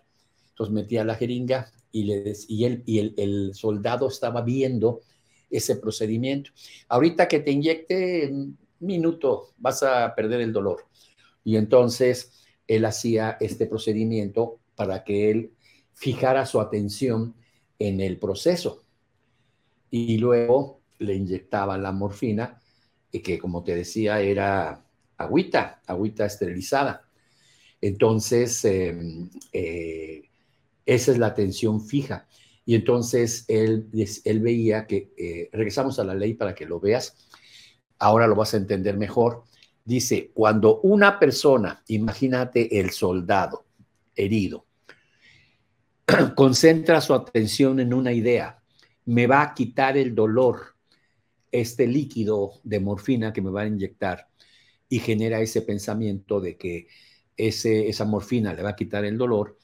[0.50, 5.02] Entonces metía la jeringa y, le, y, él, y el, soldado estaba viendo
[5.50, 6.52] ese procedimiento.
[6.88, 10.86] Ahorita que te inyecte un minuto vas a perder el dolor.
[11.44, 12.32] Y entonces
[12.68, 15.52] él hacía este procedimiento para que él
[15.94, 17.36] fijara su atención
[17.80, 18.84] en el proceso.
[19.90, 22.60] Y luego le inyectaba la morfina,
[23.12, 24.86] que como te decía era
[25.18, 27.08] agüita, agüita esterilizada.
[27.82, 30.24] Entonces, em, eh,
[30.86, 32.28] esa es la atención fija.
[32.66, 33.88] Y entonces él,
[34.24, 37.16] él veía que, eh, regresamos a la ley para que lo veas,
[38.00, 39.44] ahora lo vas a entender mejor.
[39.84, 43.66] Dice, cuando una persona, imagínate el soldado
[44.16, 44.66] herido,
[46.36, 48.62] concentra su atención en una idea,
[49.06, 50.76] me va a quitar el dolor,
[51.52, 54.28] este líquido de morfina que me va a inyectar
[54.90, 56.88] y genera ese pensamiento de que
[57.38, 59.58] ese, esa morfina le va a quitar el dolor,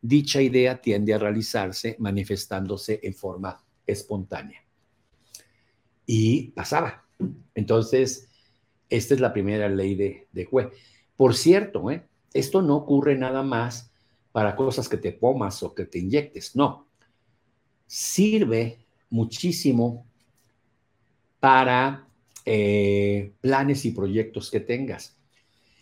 [0.00, 4.64] dicha idea tiende a realizarse manifestándose en forma espontánea.
[6.06, 7.04] Y pasaba.
[7.54, 8.28] Entonces,
[8.88, 10.48] esta es la primera ley de, de
[11.16, 12.06] Por cierto, ¿eh?
[12.32, 13.90] esto no ocurre nada más
[14.32, 16.86] para cosas que te pomas o que te inyectes, no.
[17.86, 20.06] Sirve muchísimo
[21.40, 22.08] para
[22.44, 25.18] eh, planes y proyectos que tengas.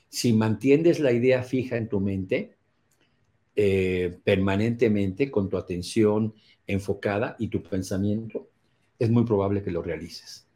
[0.09, 2.57] Si mantienes la idea fija en tu mente,
[3.55, 6.35] eh, permanentemente con tu atención
[6.67, 8.49] enfocada y tu pensamiento,
[8.99, 10.47] es muy probable que lo realices.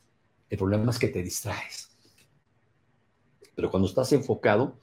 [0.48, 1.90] El problema es que te distraes.
[3.54, 4.78] Pero cuando estás enfocado,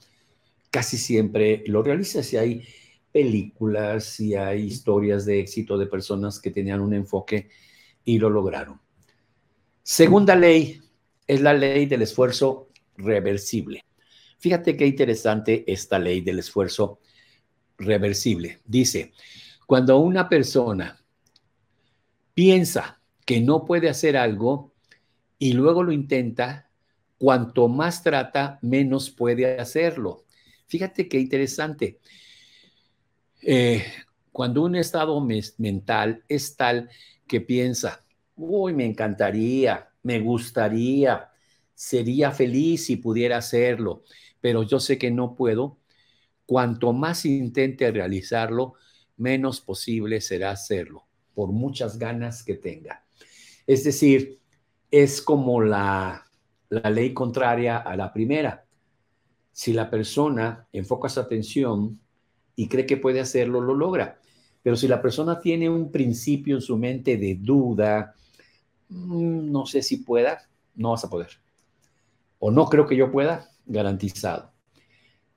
[0.70, 2.64] casi siempre lo realizas y hay
[3.18, 7.48] películas y hay historias de éxito de personas que tenían un enfoque
[8.04, 8.80] y lo lograron.
[9.82, 10.80] Segunda ley
[11.26, 13.84] es la ley del esfuerzo reversible.
[14.38, 17.00] Fíjate qué interesante esta ley del esfuerzo
[17.76, 18.60] reversible.
[18.64, 19.10] Dice,
[19.66, 21.02] cuando una persona
[22.34, 24.74] piensa que no puede hacer algo
[25.40, 26.70] y luego lo intenta,
[27.18, 30.24] cuanto más trata, menos puede hacerlo.
[30.68, 31.98] Fíjate qué interesante.
[33.42, 33.84] Eh,
[34.32, 35.20] cuando un estado
[35.58, 36.90] mental es tal
[37.26, 38.04] que piensa,
[38.36, 41.30] uy, me encantaría, me gustaría,
[41.74, 44.04] sería feliz si pudiera hacerlo,
[44.40, 45.78] pero yo sé que no puedo,
[46.48, 48.72] Cuanto más intente realizarlo,
[49.18, 53.04] menos posible será hacerlo, por muchas ganas que tenga.
[53.66, 54.40] Es decir,
[54.90, 56.24] es como la,
[56.70, 58.64] ley contraria a la primera.
[59.52, 62.00] Si la persona enfoca su atención
[62.58, 64.18] y cree que puede hacerlo, lo logra.
[64.62, 68.14] Pero si la persona tiene un principio en su mente de duda,
[68.88, 71.30] mm, no sé si pueda, no vas a poder.
[72.38, 74.52] O no creo que yo pueda, garantizado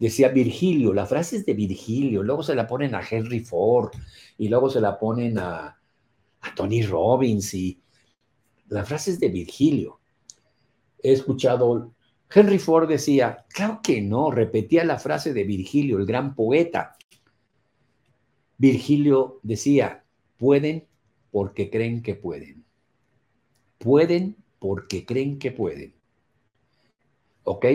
[0.02, 3.92] decía Virgilio, la frase es de Virgilio, luego se la ponen a Henry Ford
[4.36, 5.78] y luego se la ponen a,
[6.56, 7.80] Tony Robbins y
[8.70, 10.00] la frase es de Virgilio.
[11.04, 11.94] He escuchado,
[12.34, 16.96] Henry Ford decía, claro que no, repetía la frase de Virgilio, el gran poeta.
[18.62, 20.04] Virgilio decía,
[20.38, 20.86] pueden
[21.32, 22.64] porque creen que pueden.
[23.80, 25.96] Pueden porque creen que pueden.
[27.44, 27.66] ¿Ok?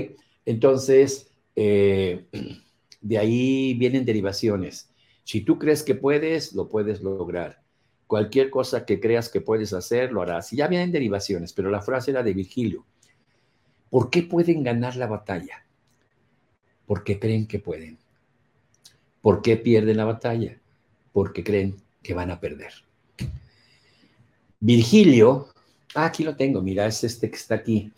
[0.45, 2.27] Entonces, eh,
[3.01, 4.89] de ahí vienen derivaciones.
[5.25, 7.61] Si tú crees que puedes, lo puedes lograr.
[8.07, 10.53] Cualquier cosa que creas que puedes hacer, lo harás.
[10.53, 12.87] Ya vienen derivaciones, pero la frase era de Virgilio.
[13.91, 15.67] ¿Por qué pueden ganar la batalla?
[16.87, 17.99] Porque creen que pueden.
[19.21, 20.61] ¿Por qué pierden la batalla?
[21.17, 22.75] Porque creen que van a perder.
[24.61, 25.49] Virgilio,
[25.95, 27.91] ah, aquí lo tengo, mira, es este que está aquí.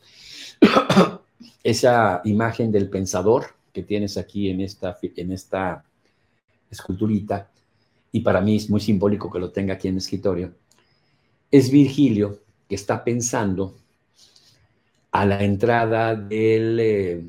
[1.65, 5.85] esa imagen del pensador que tienes aquí en esta, en esta
[6.71, 7.51] esculturita,
[8.13, 10.55] y para mí es muy simbólico que lo tenga aquí en el escritorio,
[11.51, 13.75] es Virgilio que está pensando
[15.11, 17.25] a la entrada del, eh,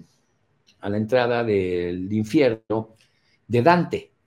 [0.82, 2.90] a la entrada del infierno
[3.48, 4.19] de Dante.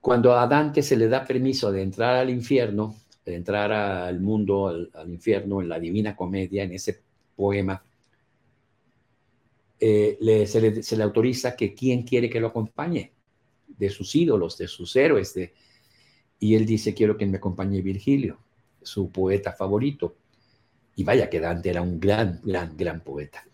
[0.00, 4.88] Cuando a Dante se le da permiso de entrar al infierno, de entrar al mundo,
[4.94, 7.00] al infierno, en la Divina Comedia, en ese
[7.36, 7.82] poema,
[9.78, 13.12] eh, se, le, autoriza que quién quiere que lo acompañe,
[13.66, 15.34] de sus ídolos, de sus héroes.
[15.34, 15.52] De,
[16.38, 18.38] y él dice, quiero que me acompañe Virgilio,
[18.82, 20.16] su poeta favorito.
[20.96, 23.44] Y vaya que Dante era un gran, gran, gran poeta.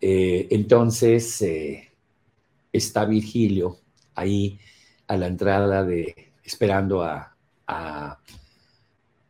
[0.00, 1.90] Eh, entonces eh,
[2.72, 3.78] está Virgilio
[4.14, 4.58] ahí
[5.08, 7.34] a la entrada de, esperando a,
[7.66, 8.18] a,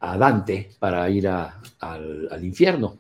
[0.01, 2.97] Dante para ir al, al, infierno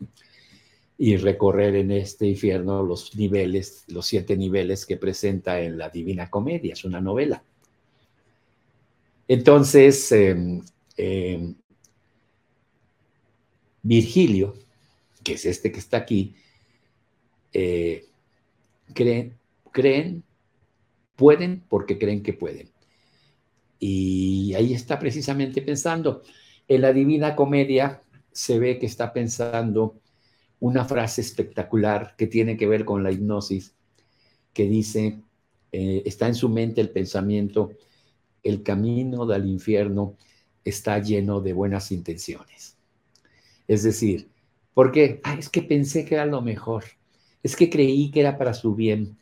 [0.96, 6.28] y recorrer en este infierno los niveles, los siete niveles que presenta en la Divina
[6.28, 7.42] Comedia, es una novela.
[9.28, 10.62] Entonces, em,
[10.96, 11.54] em,
[13.82, 14.54] Virgilio,
[15.22, 16.34] que es este que está aquí,
[17.52, 18.06] eh,
[18.92, 19.38] creen,
[19.70, 20.24] creen,
[21.18, 22.70] pueden porque creen que pueden.
[23.80, 26.22] Y ahí está precisamente pensando.
[26.68, 28.00] En la Divina Comedia
[28.32, 30.00] se ve que está pensando
[30.60, 33.74] una frase espectacular que tiene que ver con la hipnosis,
[34.52, 35.18] que dice,
[35.72, 37.72] eh, está en su mente el pensamiento,
[38.44, 40.16] el camino del infierno
[40.64, 42.76] está lleno de buenas intenciones.
[43.66, 44.28] Es decir,
[44.72, 45.20] ¿por qué?
[45.24, 46.84] Ah, es que pensé que era lo mejor,
[47.42, 49.18] es que creí que era para su bien.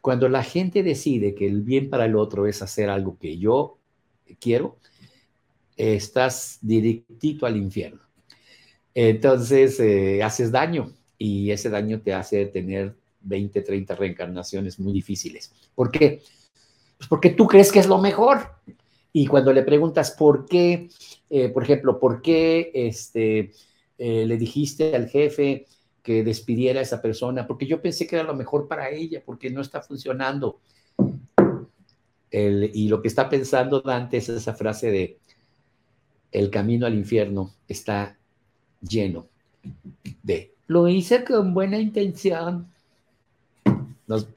[0.00, 3.78] Cuando la gente decide que el bien para el otro es hacer algo que yo
[4.40, 4.78] quiero,
[5.76, 8.00] estás directito al infierno.
[8.94, 15.52] Entonces eh, haces daño y ese daño te hace tener 20, 30 reencarnaciones muy difíciles.
[15.74, 16.22] ¿Por qué?
[16.96, 18.56] Pues porque tú crees que es lo mejor.
[19.12, 20.88] Y cuando le preguntas por qué,
[21.30, 23.52] eh, por ejemplo, por qué este,
[23.98, 25.66] eh, le dijiste al jefe
[26.02, 29.50] que despidiera a esa persona, porque yo pensé que era lo mejor para ella, porque
[29.50, 30.60] no está funcionando.
[32.30, 35.18] y lo que está pensando Dante es esa frase de,
[36.32, 38.18] el camino al infierno está
[38.80, 39.28] lleno
[40.22, 42.68] de, lo hice con buena intención.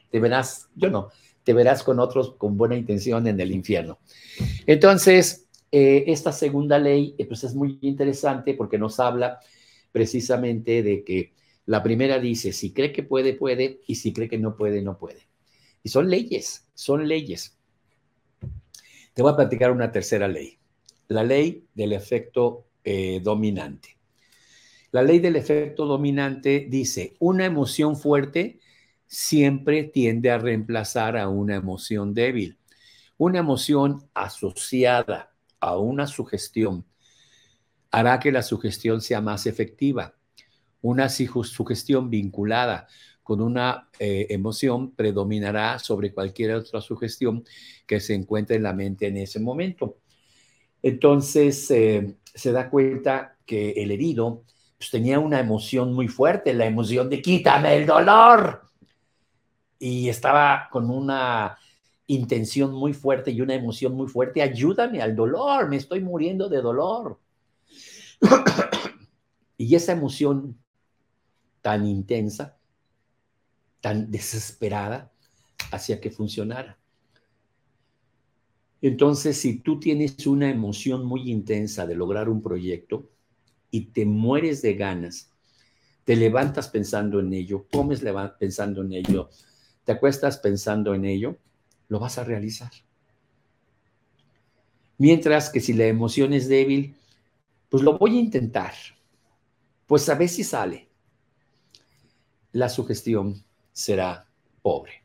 [0.10, 1.10] te verás, yo no,
[1.44, 4.00] te verás con otros con buena intención en el infierno.
[4.66, 9.40] Entonces, eh, esta segunda ley eh, pues es muy interesante porque nos habla
[9.92, 11.34] precisamente de que
[11.66, 14.98] la primera dice, si cree que puede, puede, y si cree que no puede, no
[14.98, 15.28] puede.
[15.84, 17.58] Y son leyes, son leyes.
[19.14, 20.58] Te voy a platicar una tercera ley,
[21.08, 23.98] la ley del efecto eh, dominante.
[24.92, 28.60] La ley del efecto dominante dice, una emoción fuerte
[29.08, 32.58] siempre tiende a reemplazar a una emoción débil.
[33.18, 36.86] Una emoción asociada a una sugestión
[37.92, 40.16] hará que la sugestión sea más efectiva.
[40.82, 42.88] Una sugestión vinculada
[43.24, 47.44] con una eh, emoción predominará sobre cualquier otra sugestión
[47.86, 50.00] que se encuentre en la mente en ese momento.
[50.82, 54.44] Entonces eh, se da cuenta que el herido
[54.78, 58.64] pues, tenía una emoción muy fuerte, la emoción de quítame el dolor
[59.78, 61.58] y estaba con una
[62.08, 66.62] intención muy fuerte y una emoción muy fuerte, ayúdame al dolor, me estoy muriendo de
[66.62, 67.20] dolor.
[69.58, 70.61] y esa emoción
[71.62, 72.58] tan intensa,
[73.80, 75.12] tan desesperada,
[75.72, 76.78] hacía que funcionara.
[78.82, 83.10] Entonces, si tú tienes una emoción muy intensa de lograr un proyecto
[83.70, 85.32] y te mueres de ganas,
[86.04, 88.04] te levantas pensando en ello, comes
[88.40, 89.30] pensando en ello,
[89.86, 91.38] te acuestas pensando en ello,
[91.90, 92.72] lo vas a realizar.
[94.98, 96.96] Mientras que si la emoción es débil,
[97.70, 98.74] pues lo voy a intentar.
[99.88, 100.91] Pues a ver si sale.
[102.54, 104.28] La sugestión será
[104.62, 105.04] pobre.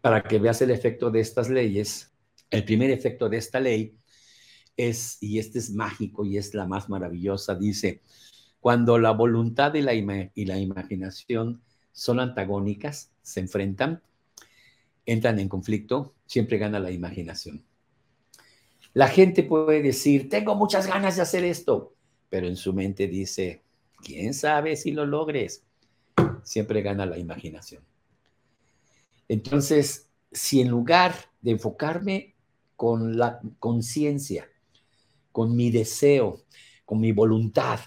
[0.00, 2.12] Para que veas el efecto de estas leyes,
[2.50, 3.96] el primer efecto de esta ley
[4.76, 8.02] es, y este es mágico y es la más maravillosa, dice,
[8.60, 14.02] cuando la voluntad y la, y la imaginación son antagónicas, se enfrentan,
[15.06, 17.64] entran en conflicto, siempre gana la imaginación.
[18.94, 21.94] La gente puede decir, tengo muchas ganas de hacer esto,
[22.30, 23.62] pero en su mente dice,
[24.02, 25.64] ¿quién sabe si lo logres?
[26.42, 27.82] Siempre gana la imaginación.
[29.28, 32.34] Entonces, si en lugar de enfocarme
[32.76, 34.48] con la conciencia,
[35.32, 36.42] con mi deseo,
[36.84, 37.80] con mi voluntad,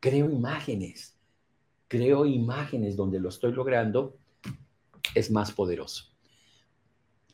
[0.00, 1.16] creo imágenes,
[1.88, 4.16] creo imágenes donde lo estoy logrando,
[5.14, 6.04] es más poderoso.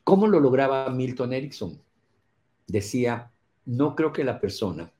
[0.04, 1.80] ¿Cómo lo lograba Milton Erickson?
[2.66, 3.32] Decía,
[3.64, 4.92] no creo que la persona,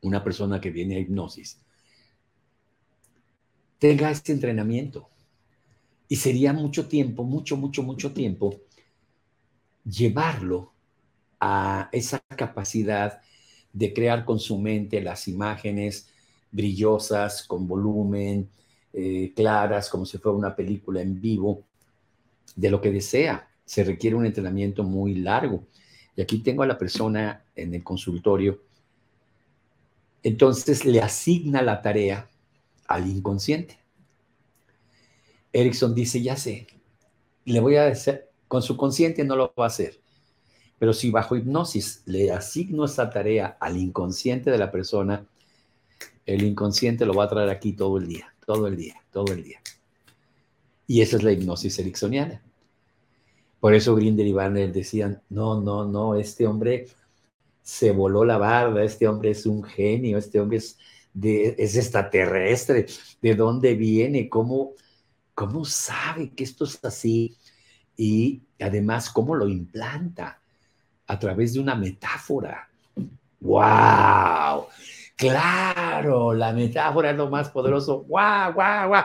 [0.00, 1.60] una persona que viene a hipnosis,
[3.78, 5.08] tenga este entrenamiento.
[6.08, 8.60] Y sería mucho tiempo, mucho, mucho, mucho tiempo,
[9.84, 10.72] llevarlo
[11.40, 13.20] a esa capacidad
[13.72, 16.08] de crear con su mente las imágenes,
[16.50, 18.48] brillosas, con volumen,
[18.92, 21.64] eh, claras, como si fuera una película en vivo,
[22.56, 23.48] de lo que desea.
[23.64, 25.66] Se requiere un entrenamiento muy largo.
[26.16, 28.60] Y aquí tengo a la persona en el consultorio
[30.22, 32.28] Entonces le asigna la tarea
[32.88, 33.78] al inconsciente.
[35.52, 36.66] Erickson dice, ya sé,
[37.44, 40.00] le voy a hacer, con su consciente no lo va a hacer,
[40.78, 45.26] pero si bajo hipnosis le asigno esa tarea al inconsciente de la persona,
[46.26, 49.42] el inconsciente lo va a traer aquí todo el día, todo el día, todo el
[49.42, 49.60] día.
[50.86, 52.42] Y esa es la hipnosis ericksoniana.
[53.60, 56.86] Por eso Grinder y Banner decían, no, no, no, este hombre
[57.62, 60.78] se voló la barda, este hombre es un genio, este hombre es,
[61.12, 62.86] de, es extraterrestre,
[63.20, 64.28] ¿de dónde viene?
[64.28, 64.72] ¿Cómo,
[65.34, 67.36] ¿Cómo sabe que esto es así?
[67.96, 70.40] Y además, ¿cómo lo implanta?
[71.06, 72.68] A través de una metáfora.
[73.40, 74.66] ¡Wow!
[75.16, 78.04] Claro, la metáfora es lo más poderoso.
[78.04, 79.02] ¡Wow, wow, wow!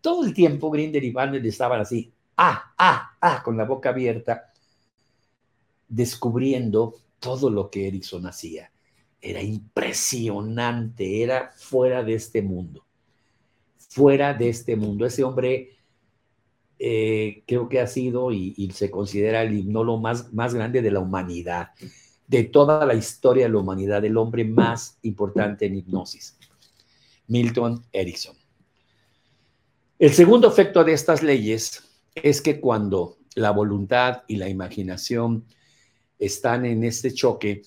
[0.00, 4.52] Todo el tiempo Grinder y Banner estaban así, ah, ah, ah, con la boca abierta,
[5.88, 8.70] descubriendo todo lo que Erickson hacía.
[9.20, 12.86] Era impresionante, era fuera de este mundo,
[13.76, 15.04] fuera de este mundo.
[15.04, 15.76] Ese hombre
[16.78, 21.00] eh, creo que ha sido y, se considera el hipnólogo más, más grande de la
[21.00, 21.70] humanidad,
[22.26, 26.38] de toda la historia de la humanidad, el hombre más importante en hipnosis,
[27.26, 28.34] Milton Erickson.
[29.98, 31.82] El segundo efecto de estas leyes
[32.14, 35.44] es que cuando la voluntad y la imaginación
[36.18, 37.60] están en este choque,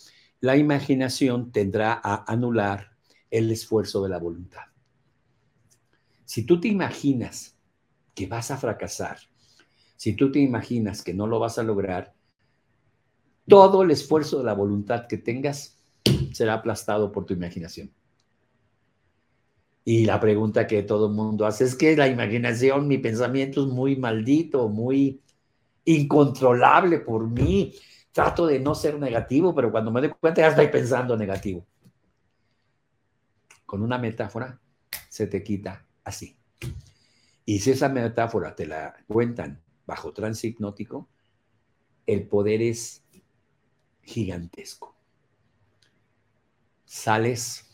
[0.44, 2.98] la imaginación tendrá a anular
[3.32, 4.64] el esfuerzo de la voluntad.
[6.26, 7.56] Si tú te imaginas
[8.14, 9.20] que vas a fracasar,
[9.96, 12.14] si tú te imaginas que no lo vas a lograr,
[13.48, 15.80] todo el esfuerzo de la voluntad que tengas
[16.34, 17.89] será aplastado por tu imaginación.
[19.86, 23.72] Y la pregunta que todo el mundo hace es que la imaginación, mi pensamiento es
[23.72, 25.22] muy maldito, muy
[25.86, 27.76] incontrolable por mí.
[28.14, 31.66] Trato de no ser negativo, pero cuando me doy cuenta ya estoy pensando negativo.
[33.66, 34.59] Con una metáfora
[35.09, 36.38] se te quita así.
[37.45, 41.09] Y si esa metáfora te la cuentan bajo trance hipnótico,
[42.05, 43.03] el poder es
[44.03, 44.95] gigantesco.
[46.86, 47.66] Sales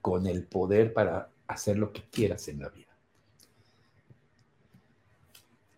[0.00, 2.86] con el poder para hacer lo que quieras en la vida.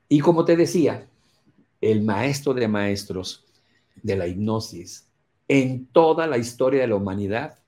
[0.09, 1.10] Y como te decía,
[1.81, 3.45] el maestro de maestros
[4.03, 5.09] de la hipnosis
[5.49, 7.59] en toda la historia de la humanidad,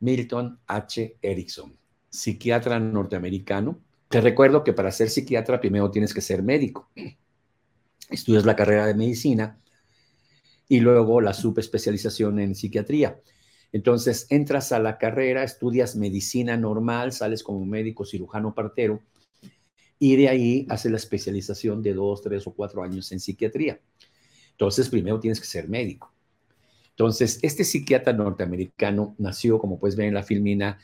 [0.00, 1.18] Milton H.
[1.22, 1.76] Erickson,
[2.08, 3.78] psiquiatra norteamericano.
[4.08, 6.90] Te recuerdo que para ser psiquiatra primero tienes que ser médico.
[8.08, 9.60] Estudias la carrera de medicina
[10.68, 13.20] y luego la subespecialización en psiquiatría.
[13.72, 19.00] Entonces entras a la carrera, estudias medicina normal, sales como médico cirujano partero
[20.00, 23.80] y de ahí haces la especialización de dos, tres o cuatro años en psiquiatría.
[24.50, 26.12] Entonces primero tienes que ser médico.
[26.90, 30.78] Entonces, este psiquiatra norteamericano nació, como puedes ver en la filmina,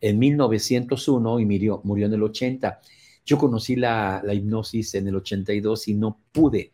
[0.00, 2.80] en 1901 y murió, murió en el 80.
[3.26, 6.72] Yo conocí la, la hipnosis en el 82 y no pude,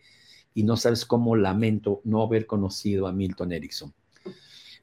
[0.54, 3.92] y no sabes cómo lamento no haber conocido a Milton Erickson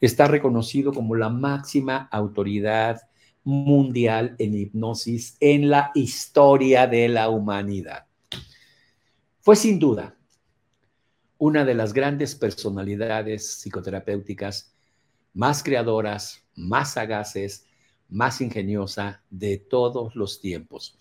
[0.02, 3.02] está reconocido como la máxima autoridad
[3.46, 8.08] mundial en hipnosis en la historia de la humanidad.
[9.40, 10.18] Fue sin duda
[11.38, 14.74] una de las grandes personalidades psicoterapéuticas
[15.34, 17.66] más creadoras, más sagaces,
[18.10, 20.98] más ingeniosa de todos los tiempos.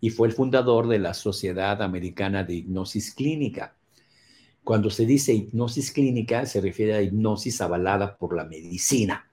[0.00, 3.74] Y fue el fundador de la Sociedad Americana de Hipnosis Clínica,
[4.64, 9.30] cuando se dice hipnosis clínica, se refiere a hipnosis avalada por la medicina.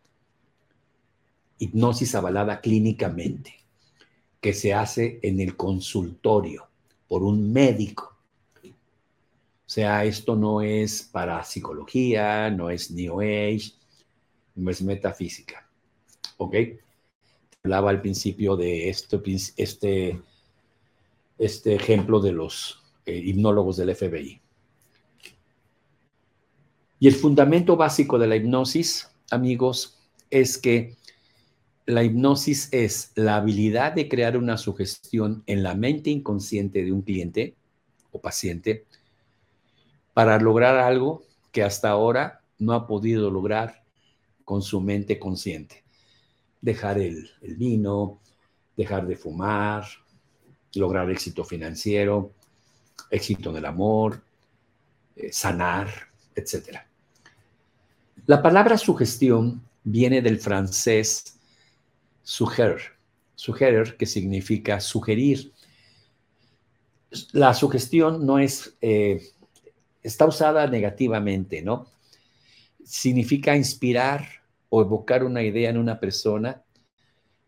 [1.62, 3.54] Hipnosis avalada clínicamente,
[4.42, 6.68] que se hace en el consultorio
[7.08, 8.18] por un médico.
[8.66, 8.70] O
[9.74, 13.74] sea, esto no es para psicología, no es New Age,
[14.56, 15.70] no es metafísica.
[16.38, 16.56] ¿Ok?
[17.64, 19.22] Hablaba al principio de esto,
[19.56, 20.20] este,
[21.38, 24.42] este ejemplo de los eh, hipnólogos del FBI.
[27.00, 30.00] Y el fundamento básico de la hipnosis, amigos,
[30.32, 30.96] es que
[31.92, 37.02] la hipnosis es la habilidad de crear una sugestión en la mente inconsciente de un
[37.02, 37.56] cliente
[38.14, 38.86] o paciente
[40.14, 43.84] para lograr algo que hasta ahora no ha podido lograr
[44.46, 45.84] con su mente consciente.
[46.62, 48.22] Dejar el, vino,
[48.78, 49.86] dejar de fumar,
[50.76, 52.32] lograr éxito financiero,
[53.10, 54.24] éxito en el amor,
[55.18, 55.90] eh, sanar,
[56.34, 56.88] etcétera.
[58.28, 61.38] La palabra sugestión viene del francés
[62.32, 62.80] sugerir,
[63.36, 65.52] sugerir que significa sugerir.
[67.34, 69.22] La sugestión no es, eh,
[70.02, 71.88] está usada negativamente, ¿no?
[72.86, 74.26] Significa inspirar
[74.70, 76.64] o evocar una idea en una persona,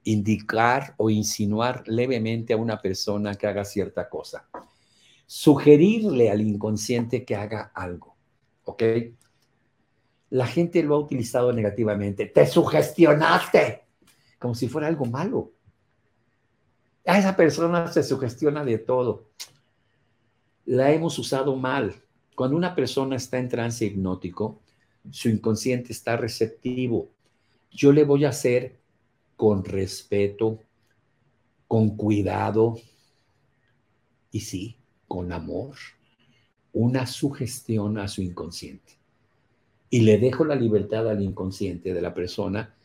[0.03, 4.49] indicar o insinuar levemente a una persona que haga cierta cosa.
[5.25, 8.17] Sugerirle al inconsciente que haga algo.
[8.65, 8.83] ¿Ok?
[10.31, 12.25] La gente lo ha utilizado negativamente.
[12.25, 13.82] Te sugestionaste,
[14.43, 15.53] como si fuera algo malo.
[17.05, 19.29] A esa persona se sugestiona de todo.
[20.65, 21.95] La hemos usado mal.
[22.35, 24.59] Cuando una persona está en trance hipnótico,
[25.11, 27.07] su inconsciente está receptivo.
[27.71, 28.81] Yo le voy a hacer
[29.37, 30.59] con respeto,
[31.65, 32.75] con cuidado
[34.29, 34.75] y sí,
[35.07, 35.75] con amor,
[36.73, 38.97] una sugestión a su inconsciente.
[39.89, 42.75] Y le dejo la libertad al inconsciente de la persona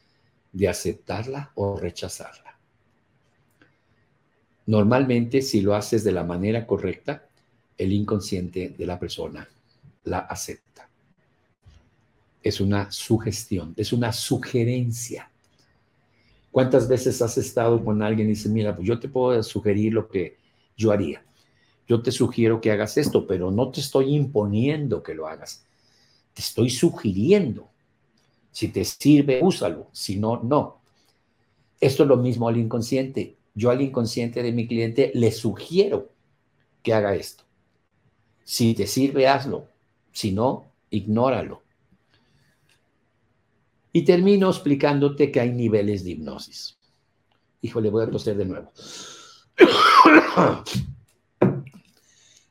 [0.53, 2.59] de aceptarla o rechazarla.
[4.67, 7.27] Normalmente, si lo haces de la manera correcta,
[7.79, 9.49] el inconsciente de la persona
[10.05, 10.89] la acepta.
[12.43, 15.31] Es una sugestión, es una sugerencia.
[16.51, 20.09] ¿Cuántas veces has estado con alguien y dices, mira, pues yo te puedo sugerir lo
[20.09, 20.37] que
[20.77, 21.23] yo haría?
[21.87, 25.65] Yo te sugiero que hagas esto, pero no te estoy imponiendo que lo hagas.
[26.35, 27.68] Te estoy sugiriendo.
[28.51, 29.89] Si te sirve, úsalo.
[29.93, 30.81] Si no, no.
[31.81, 33.37] Esto es lo mismo al inconsciente.
[33.55, 36.13] Yo al inconsciente de mi cliente le sugiero
[36.83, 37.45] que haga esto.
[38.45, 39.69] Si te sirve, hazlo.
[40.13, 41.63] Si no, ignóralo.
[43.93, 46.79] Y termino explicándote que hay niveles de hipnosis.
[47.63, 48.71] Híjole, voy a toser de nuevo.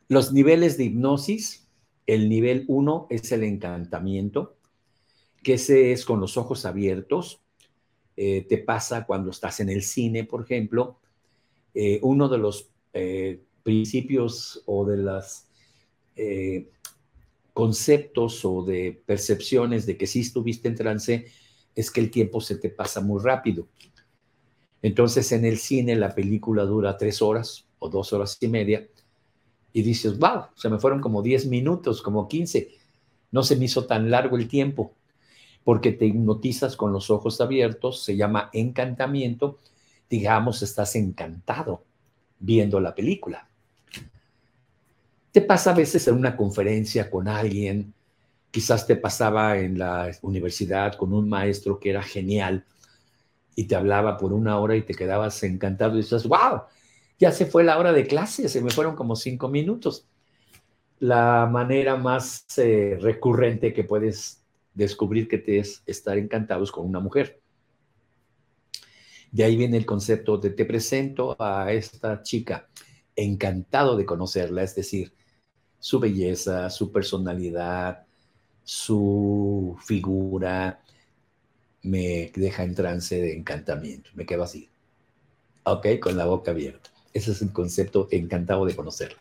[0.09, 1.67] Los niveles de hipnosis,
[2.05, 4.56] el nivel 1 es el encantamiento,
[5.47, 7.39] que ese es con los ojos abiertos.
[8.17, 10.99] Eh, te pasa cuando estás en el cine, por ejemplo.
[11.73, 15.21] Eh, uno de los eh, principios o de
[16.17, 16.67] eh,
[17.53, 21.27] conceptos o de percepciones de que si estuviste en trance
[21.73, 23.69] es que el tiempo se te pasa muy rápido.
[24.81, 28.85] Entonces en el cine la película dura tres horas o dos horas y media
[29.71, 32.67] y dices, wow, se me fueron como diez minutos, como quince.
[33.31, 34.97] No se me hizo tan largo el tiempo
[35.67, 39.57] porque te hipnotizas con los ojos abiertos, se llama encantamiento,
[40.09, 41.83] digamos, estás encantado
[42.39, 43.49] viendo la película.
[45.29, 47.93] Te pasa a veces en una conferencia con alguien,
[48.49, 52.63] quizás te pasaba en la universidad con un maestro que era genial
[53.53, 56.61] y te hablaba por una hora y te quedabas encantado y dices, wow,
[57.19, 60.05] ya se fue la hora de clase, se me fueron como cinco minutos.
[60.99, 64.46] La manera más eh, recurrente que puedes
[64.77, 67.41] descubrir que te es estar encantados con una mujer.
[69.31, 72.69] De ahí viene el concepto de te presento a esta chica,
[73.15, 75.13] encantado de conocerla, es decir,
[75.79, 78.05] su belleza, su personalidad,
[78.63, 80.81] su figura,
[81.83, 84.69] me deja en trance de encantamiento, me quedo así,
[85.63, 86.89] ok, con la boca abierta.
[87.13, 89.17] Ese es el concepto encantado de conocerlo.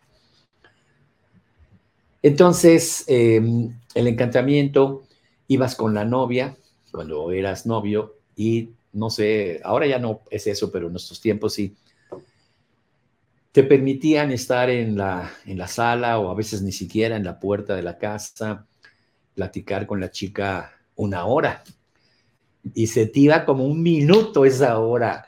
[2.22, 5.04] Entonces, em, el encantamiento,
[5.48, 6.56] ibas con la novia,
[6.90, 11.54] cuando eras novio, y no sé, ahora ya no es eso, pero en nuestros tiempos
[11.54, 11.76] sí,
[13.52, 17.40] te permitían estar en la, en la sala o a veces ni siquiera en la
[17.40, 18.66] puerta de la casa,
[19.34, 21.62] platicar con la chica una hora.
[22.74, 25.24] Y se te iba como un minuto esa hora.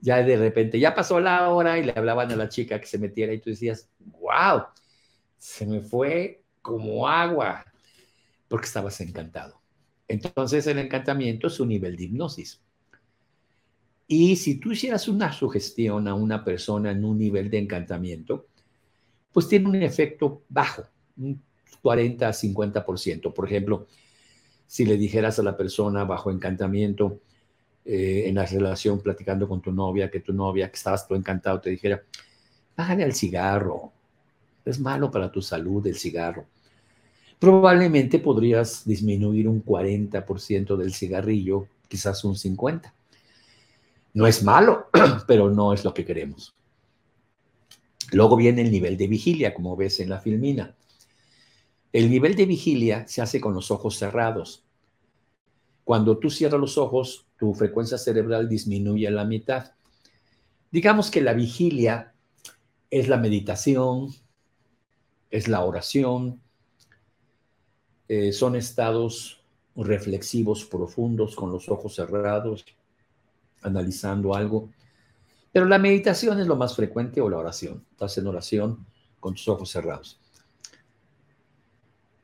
[0.00, 2.98] Ya de repente, ya pasó la hora y le hablaban a la chica que se
[2.98, 3.88] metiera y tú decías,
[4.20, 4.64] wow,
[5.38, 7.64] se me fue como agua,
[8.48, 9.60] porque estabas encantado.
[10.08, 12.60] Entonces el encantamiento es un nivel de hipnosis.
[14.06, 18.46] Y si tú hicieras una sugestión a una persona en un nivel de encantamiento,
[19.32, 20.84] pues tiene un efecto bajo,
[21.16, 21.42] un
[21.82, 23.32] 40 a 50%.
[23.32, 23.86] Por ejemplo,
[24.66, 27.20] si le dijeras a la persona bajo encantamiento
[27.84, 31.60] eh, en la relación platicando con tu novia, que tu novia, que estabas tú encantado,
[31.60, 32.02] te dijera,
[32.76, 33.92] bájale al cigarro,
[34.64, 36.46] es malo para tu salud el cigarro.
[37.44, 42.90] Probablemente podrías disminuir un 40% del cigarrillo, quizás un 50%.
[44.14, 44.86] No es malo,
[45.26, 46.54] pero no es lo que queremos.
[48.12, 50.74] Luego viene el nivel de vigilia, como ves en la filmina.
[51.92, 54.64] El nivel de vigilia se hace con los ojos cerrados.
[55.84, 59.72] Cuando tú cierras los ojos, tu frecuencia cerebral disminuye a la mitad.
[60.70, 62.14] Digamos que la vigilia
[62.88, 64.14] es la meditación,
[65.30, 66.40] es la oración,
[68.08, 69.40] eh, son estados
[69.76, 72.64] reflexivos profundos con los ojos cerrados,
[73.62, 74.70] analizando algo.
[75.52, 77.84] Pero la meditación es lo más frecuente o la oración.
[77.92, 78.86] Estás en oración
[79.20, 80.20] con tus ojos cerrados.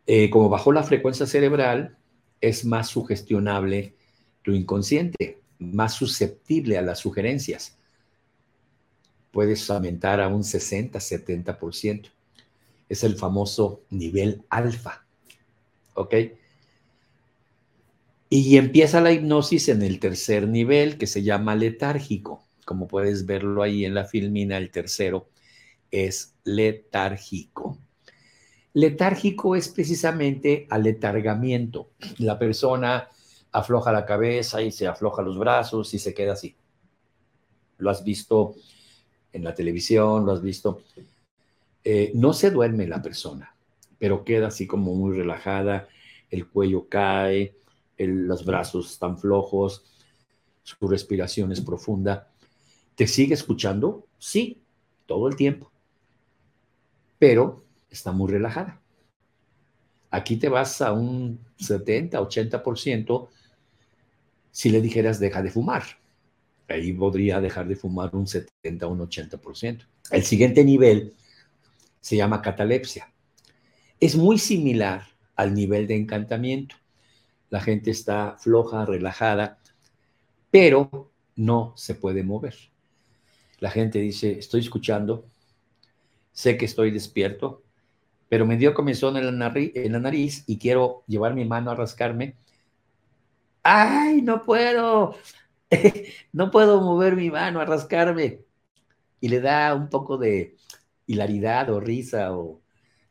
[0.07, 1.97] Eh, como bajó la frecuencia cerebral,
[2.41, 3.95] es más sugestionable
[4.43, 7.78] tu inconsciente, más susceptible a las sugerencias.
[9.31, 12.11] Puedes aumentar a un 60, 70%.
[12.89, 15.05] Es el famoso nivel alfa.
[16.01, 16.14] ¿Ok?
[18.30, 22.44] Y empieza la hipnosis en el tercer nivel que se llama letárgico.
[22.64, 25.28] Como puedes verlo ahí en la filmina, el tercero
[25.90, 27.78] es letárgico.
[28.72, 31.90] Letárgico es precisamente aletargamiento.
[32.18, 33.09] La persona
[33.53, 36.57] afloja la cabeza y se afloja los brazos y se queda así.
[37.78, 38.55] Lo has visto
[39.32, 40.82] en la televisión, lo has visto.
[41.82, 43.49] Eh, no se duerme la persona,
[44.01, 45.86] pero queda así como muy relajada,
[46.30, 47.55] el cuello cae,
[47.98, 49.84] los brazos están flojos,
[50.62, 52.30] su respiración es profunda.
[52.94, 54.07] ¿Te sigue escuchando?
[54.18, 54.62] Sí,
[55.05, 55.70] todo el tiempo.
[57.18, 58.80] Pero está muy relajada.
[60.11, 63.28] Aquí te vas a un 70, 80%
[64.51, 65.82] si le dijeras deja de fumar.
[66.68, 69.86] Ahí podría dejar de fumar un 70, un 80%.
[70.11, 71.14] El siguiente nivel
[72.01, 73.09] se llama catalepsia.
[74.01, 75.03] Es muy similar
[75.36, 76.74] al nivel de encantamiento.
[77.51, 79.59] La gente está floja, relajada,
[80.51, 82.55] pero no se puede mover.
[83.59, 85.26] La gente dice, estoy escuchando,
[86.32, 87.62] sé que estoy despierto,
[88.30, 91.74] pero me dio comezón en la, en la nariz y quiero llevar mi mano a
[91.74, 92.36] rascarme.
[93.62, 95.14] ¡Ay, no puedo!
[96.32, 98.44] no puedo mover mi mano a rascarme.
[99.20, 100.57] Y le da un poco de
[101.07, 102.62] hilaridad o risa o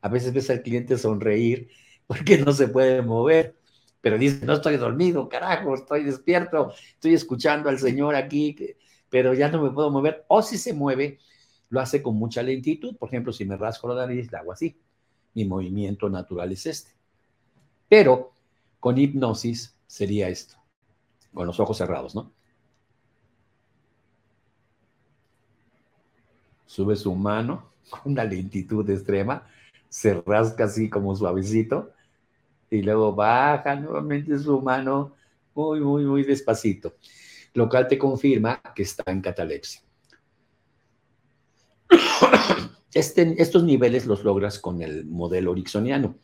[0.01, 1.69] a veces ves al cliente sonreír
[2.07, 3.55] porque no se puede mover.
[4.01, 8.55] Pero dice, no estoy dormido, carajo, estoy despierto, estoy escuchando al Señor aquí,
[9.09, 10.23] pero ya no me puedo mover.
[10.29, 11.19] O si se mueve,
[11.69, 12.95] lo hace con mucha lentitud.
[12.95, 14.77] Por ejemplo, si me rasco la nariz, la hago así
[15.33, 16.91] mi movimiento natural es este.
[17.87, 18.33] Pero
[18.79, 20.55] con hipnosis sería esto,
[21.33, 22.31] con los ojos cerrados, ¿no?
[26.65, 29.47] Sube su mano con una lentitud extrema,
[29.89, 31.91] se rasca así como suavecito
[32.69, 35.15] y luego baja nuevamente su mano
[35.55, 36.95] muy, muy, muy despacito,
[37.53, 39.81] lo cual te confirma que está en catalepsia.
[42.91, 46.15] Este, estos niveles los logras con el modelo ericksoniano.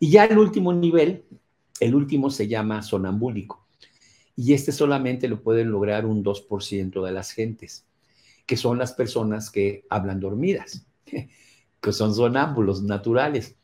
[0.00, 1.24] Y ya el último nivel,
[1.78, 3.68] el último se llama sonambúlico.
[4.34, 7.86] Y este solamente lo pueden lograr un 2% de las gentes,
[8.44, 10.84] que son las personas que hablan dormidas,
[11.82, 13.56] que son sonámbulos naturales.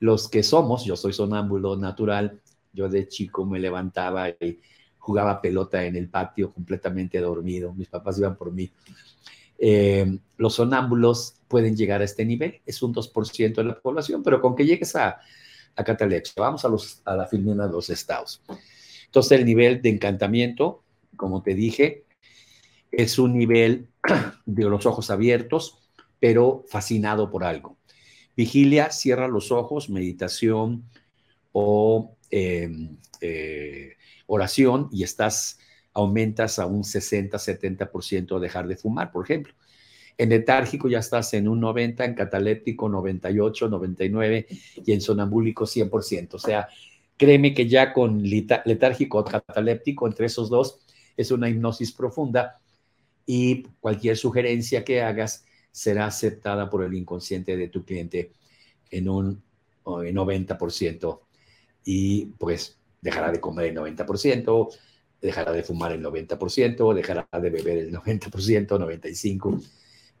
[0.00, 2.40] Los que somos, yo soy sonámbulo natural,
[2.72, 4.60] yo de chico me levantaba y
[4.98, 8.70] jugaba pelota en el patio completamente dormido, mis papás iban por mí
[9.58, 14.40] eh, los sonámbulos pueden llegar a este nivel, es un 2% de la población, pero
[14.40, 15.18] con que llegues a,
[15.76, 15.96] a
[16.36, 18.42] vamos a, los, a la filmina de los estados.
[19.06, 20.84] Entonces el nivel de encantamiento,
[21.16, 22.04] como te dije,
[22.92, 23.88] es un nivel
[24.46, 25.87] de los ojos abiertos,
[26.20, 27.76] pero fascinado por algo.
[28.36, 30.84] Vigilia, cierra los ojos, meditación
[31.52, 33.96] o em, eh,
[34.26, 35.58] oración y estás
[35.92, 39.54] aumentas a un 60-70% dejar de fumar, por ejemplo.
[40.16, 44.46] En letárgico ya estás en un 90, en cataléptico 98, 99
[44.84, 46.34] y en sonambúlico 100%.
[46.34, 46.68] O sea,
[47.16, 50.80] créeme que ya con letárgico o cataléptico, entre esos dos,
[51.16, 52.60] es una hipnosis profunda
[53.26, 58.32] y cualquier sugerencia que hagas será aceptada por el inconsciente de tu cliente
[58.90, 59.42] en un
[59.84, 61.20] 90%
[61.84, 64.68] y pues dejará de comer el 90%,
[65.20, 69.62] dejará de fumar el 90%, dejará de beber el 90%, 95%,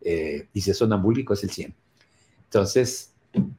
[0.00, 1.74] eh, y si es sonambúlico es el 100%.
[2.44, 3.12] Entonces,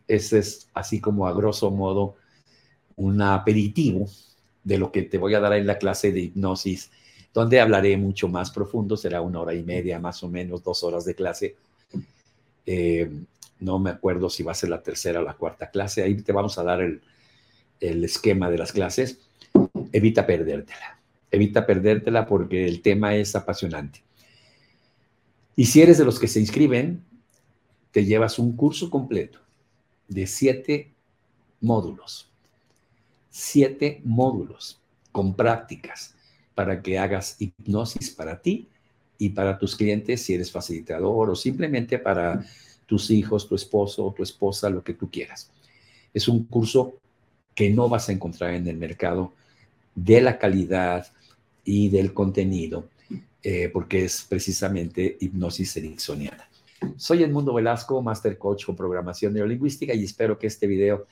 [0.08, 2.16] ese es así como a grosso modo
[2.96, 4.08] un aperitivo
[4.64, 6.92] de lo que te voy a dar en la clase de hipnosis,
[7.34, 11.06] donde hablaré mucho más profundo, será una hora y media, más o menos, dos horas
[11.06, 11.56] de clase.
[12.72, 13.10] Eh,
[13.60, 16.32] no me acuerdo si va a ser la tercera o la cuarta clase, ahí te
[16.32, 17.02] vamos a dar el,
[17.80, 19.20] el esquema de las clases.
[19.92, 21.00] Evita perdértela
[21.32, 24.04] evita perdértela porque el tema es apasionante.
[25.56, 27.04] Y si eres de los que se inscriben,
[27.92, 29.40] te llevas un curso completo
[30.08, 30.94] de siete
[31.60, 32.30] módulos.
[33.30, 36.16] Siete módulos con prácticas
[36.56, 38.68] para que hagas hipnosis para ti
[39.20, 42.44] y para tus clientes si eres facilitador o simplemente para
[42.88, 45.52] tus hijos, tu esposo o tu esposa, lo que tú quieras.
[46.12, 46.96] Es un curso
[47.54, 49.34] que no vas a encontrar en el mercado
[49.94, 51.06] de la calidad,
[51.70, 52.90] y del contenido,
[53.44, 56.50] eh, porque es precisamente hipnosis ericksoniana.
[56.98, 61.06] Soy Edmundo Velasco, Master Coach con programación neurolingüística y espero que este video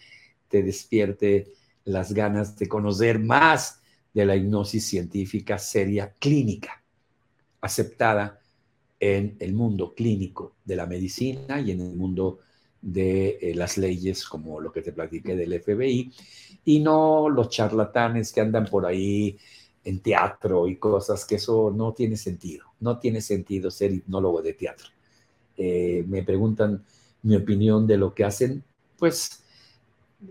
[0.48, 1.54] te despierte
[1.86, 3.82] las ganas de conocer más
[4.16, 6.82] de la hipnosis científica seria clínica,
[7.62, 8.40] aceptada
[9.00, 12.40] en el mundo clínico de la medicina y en el mundo
[12.82, 16.12] de eh, las leyes, como lo que te platiqué del FBI,
[16.66, 19.38] y no los charlatanes que andan por ahí
[19.84, 24.54] en teatro y cosas, que eso no tiene sentido, no tiene sentido ser hipnólogo de
[24.54, 24.90] teatro.
[25.56, 26.84] Eh, me preguntan
[27.24, 28.64] mi opinión de lo que hacen,
[28.98, 29.44] pues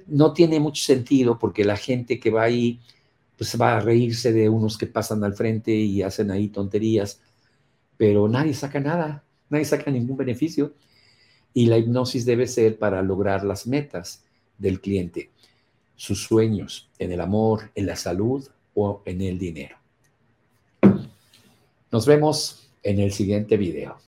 [0.07, 2.81] no tiene mucho sentido porque la gente que va ahí,
[3.37, 7.20] pues va a reírse de unos que pasan al frente y hacen ahí tonterías,
[7.97, 10.72] pero nadie saca nada, nadie saca ningún beneficio.
[11.53, 14.22] Y la hipnosis debe ser para lograr las metas
[14.59, 15.30] del cliente,
[15.95, 19.76] sus sueños en el amor, en la salud o en el dinero.
[21.91, 23.97] Nos vemos en el siguiente video.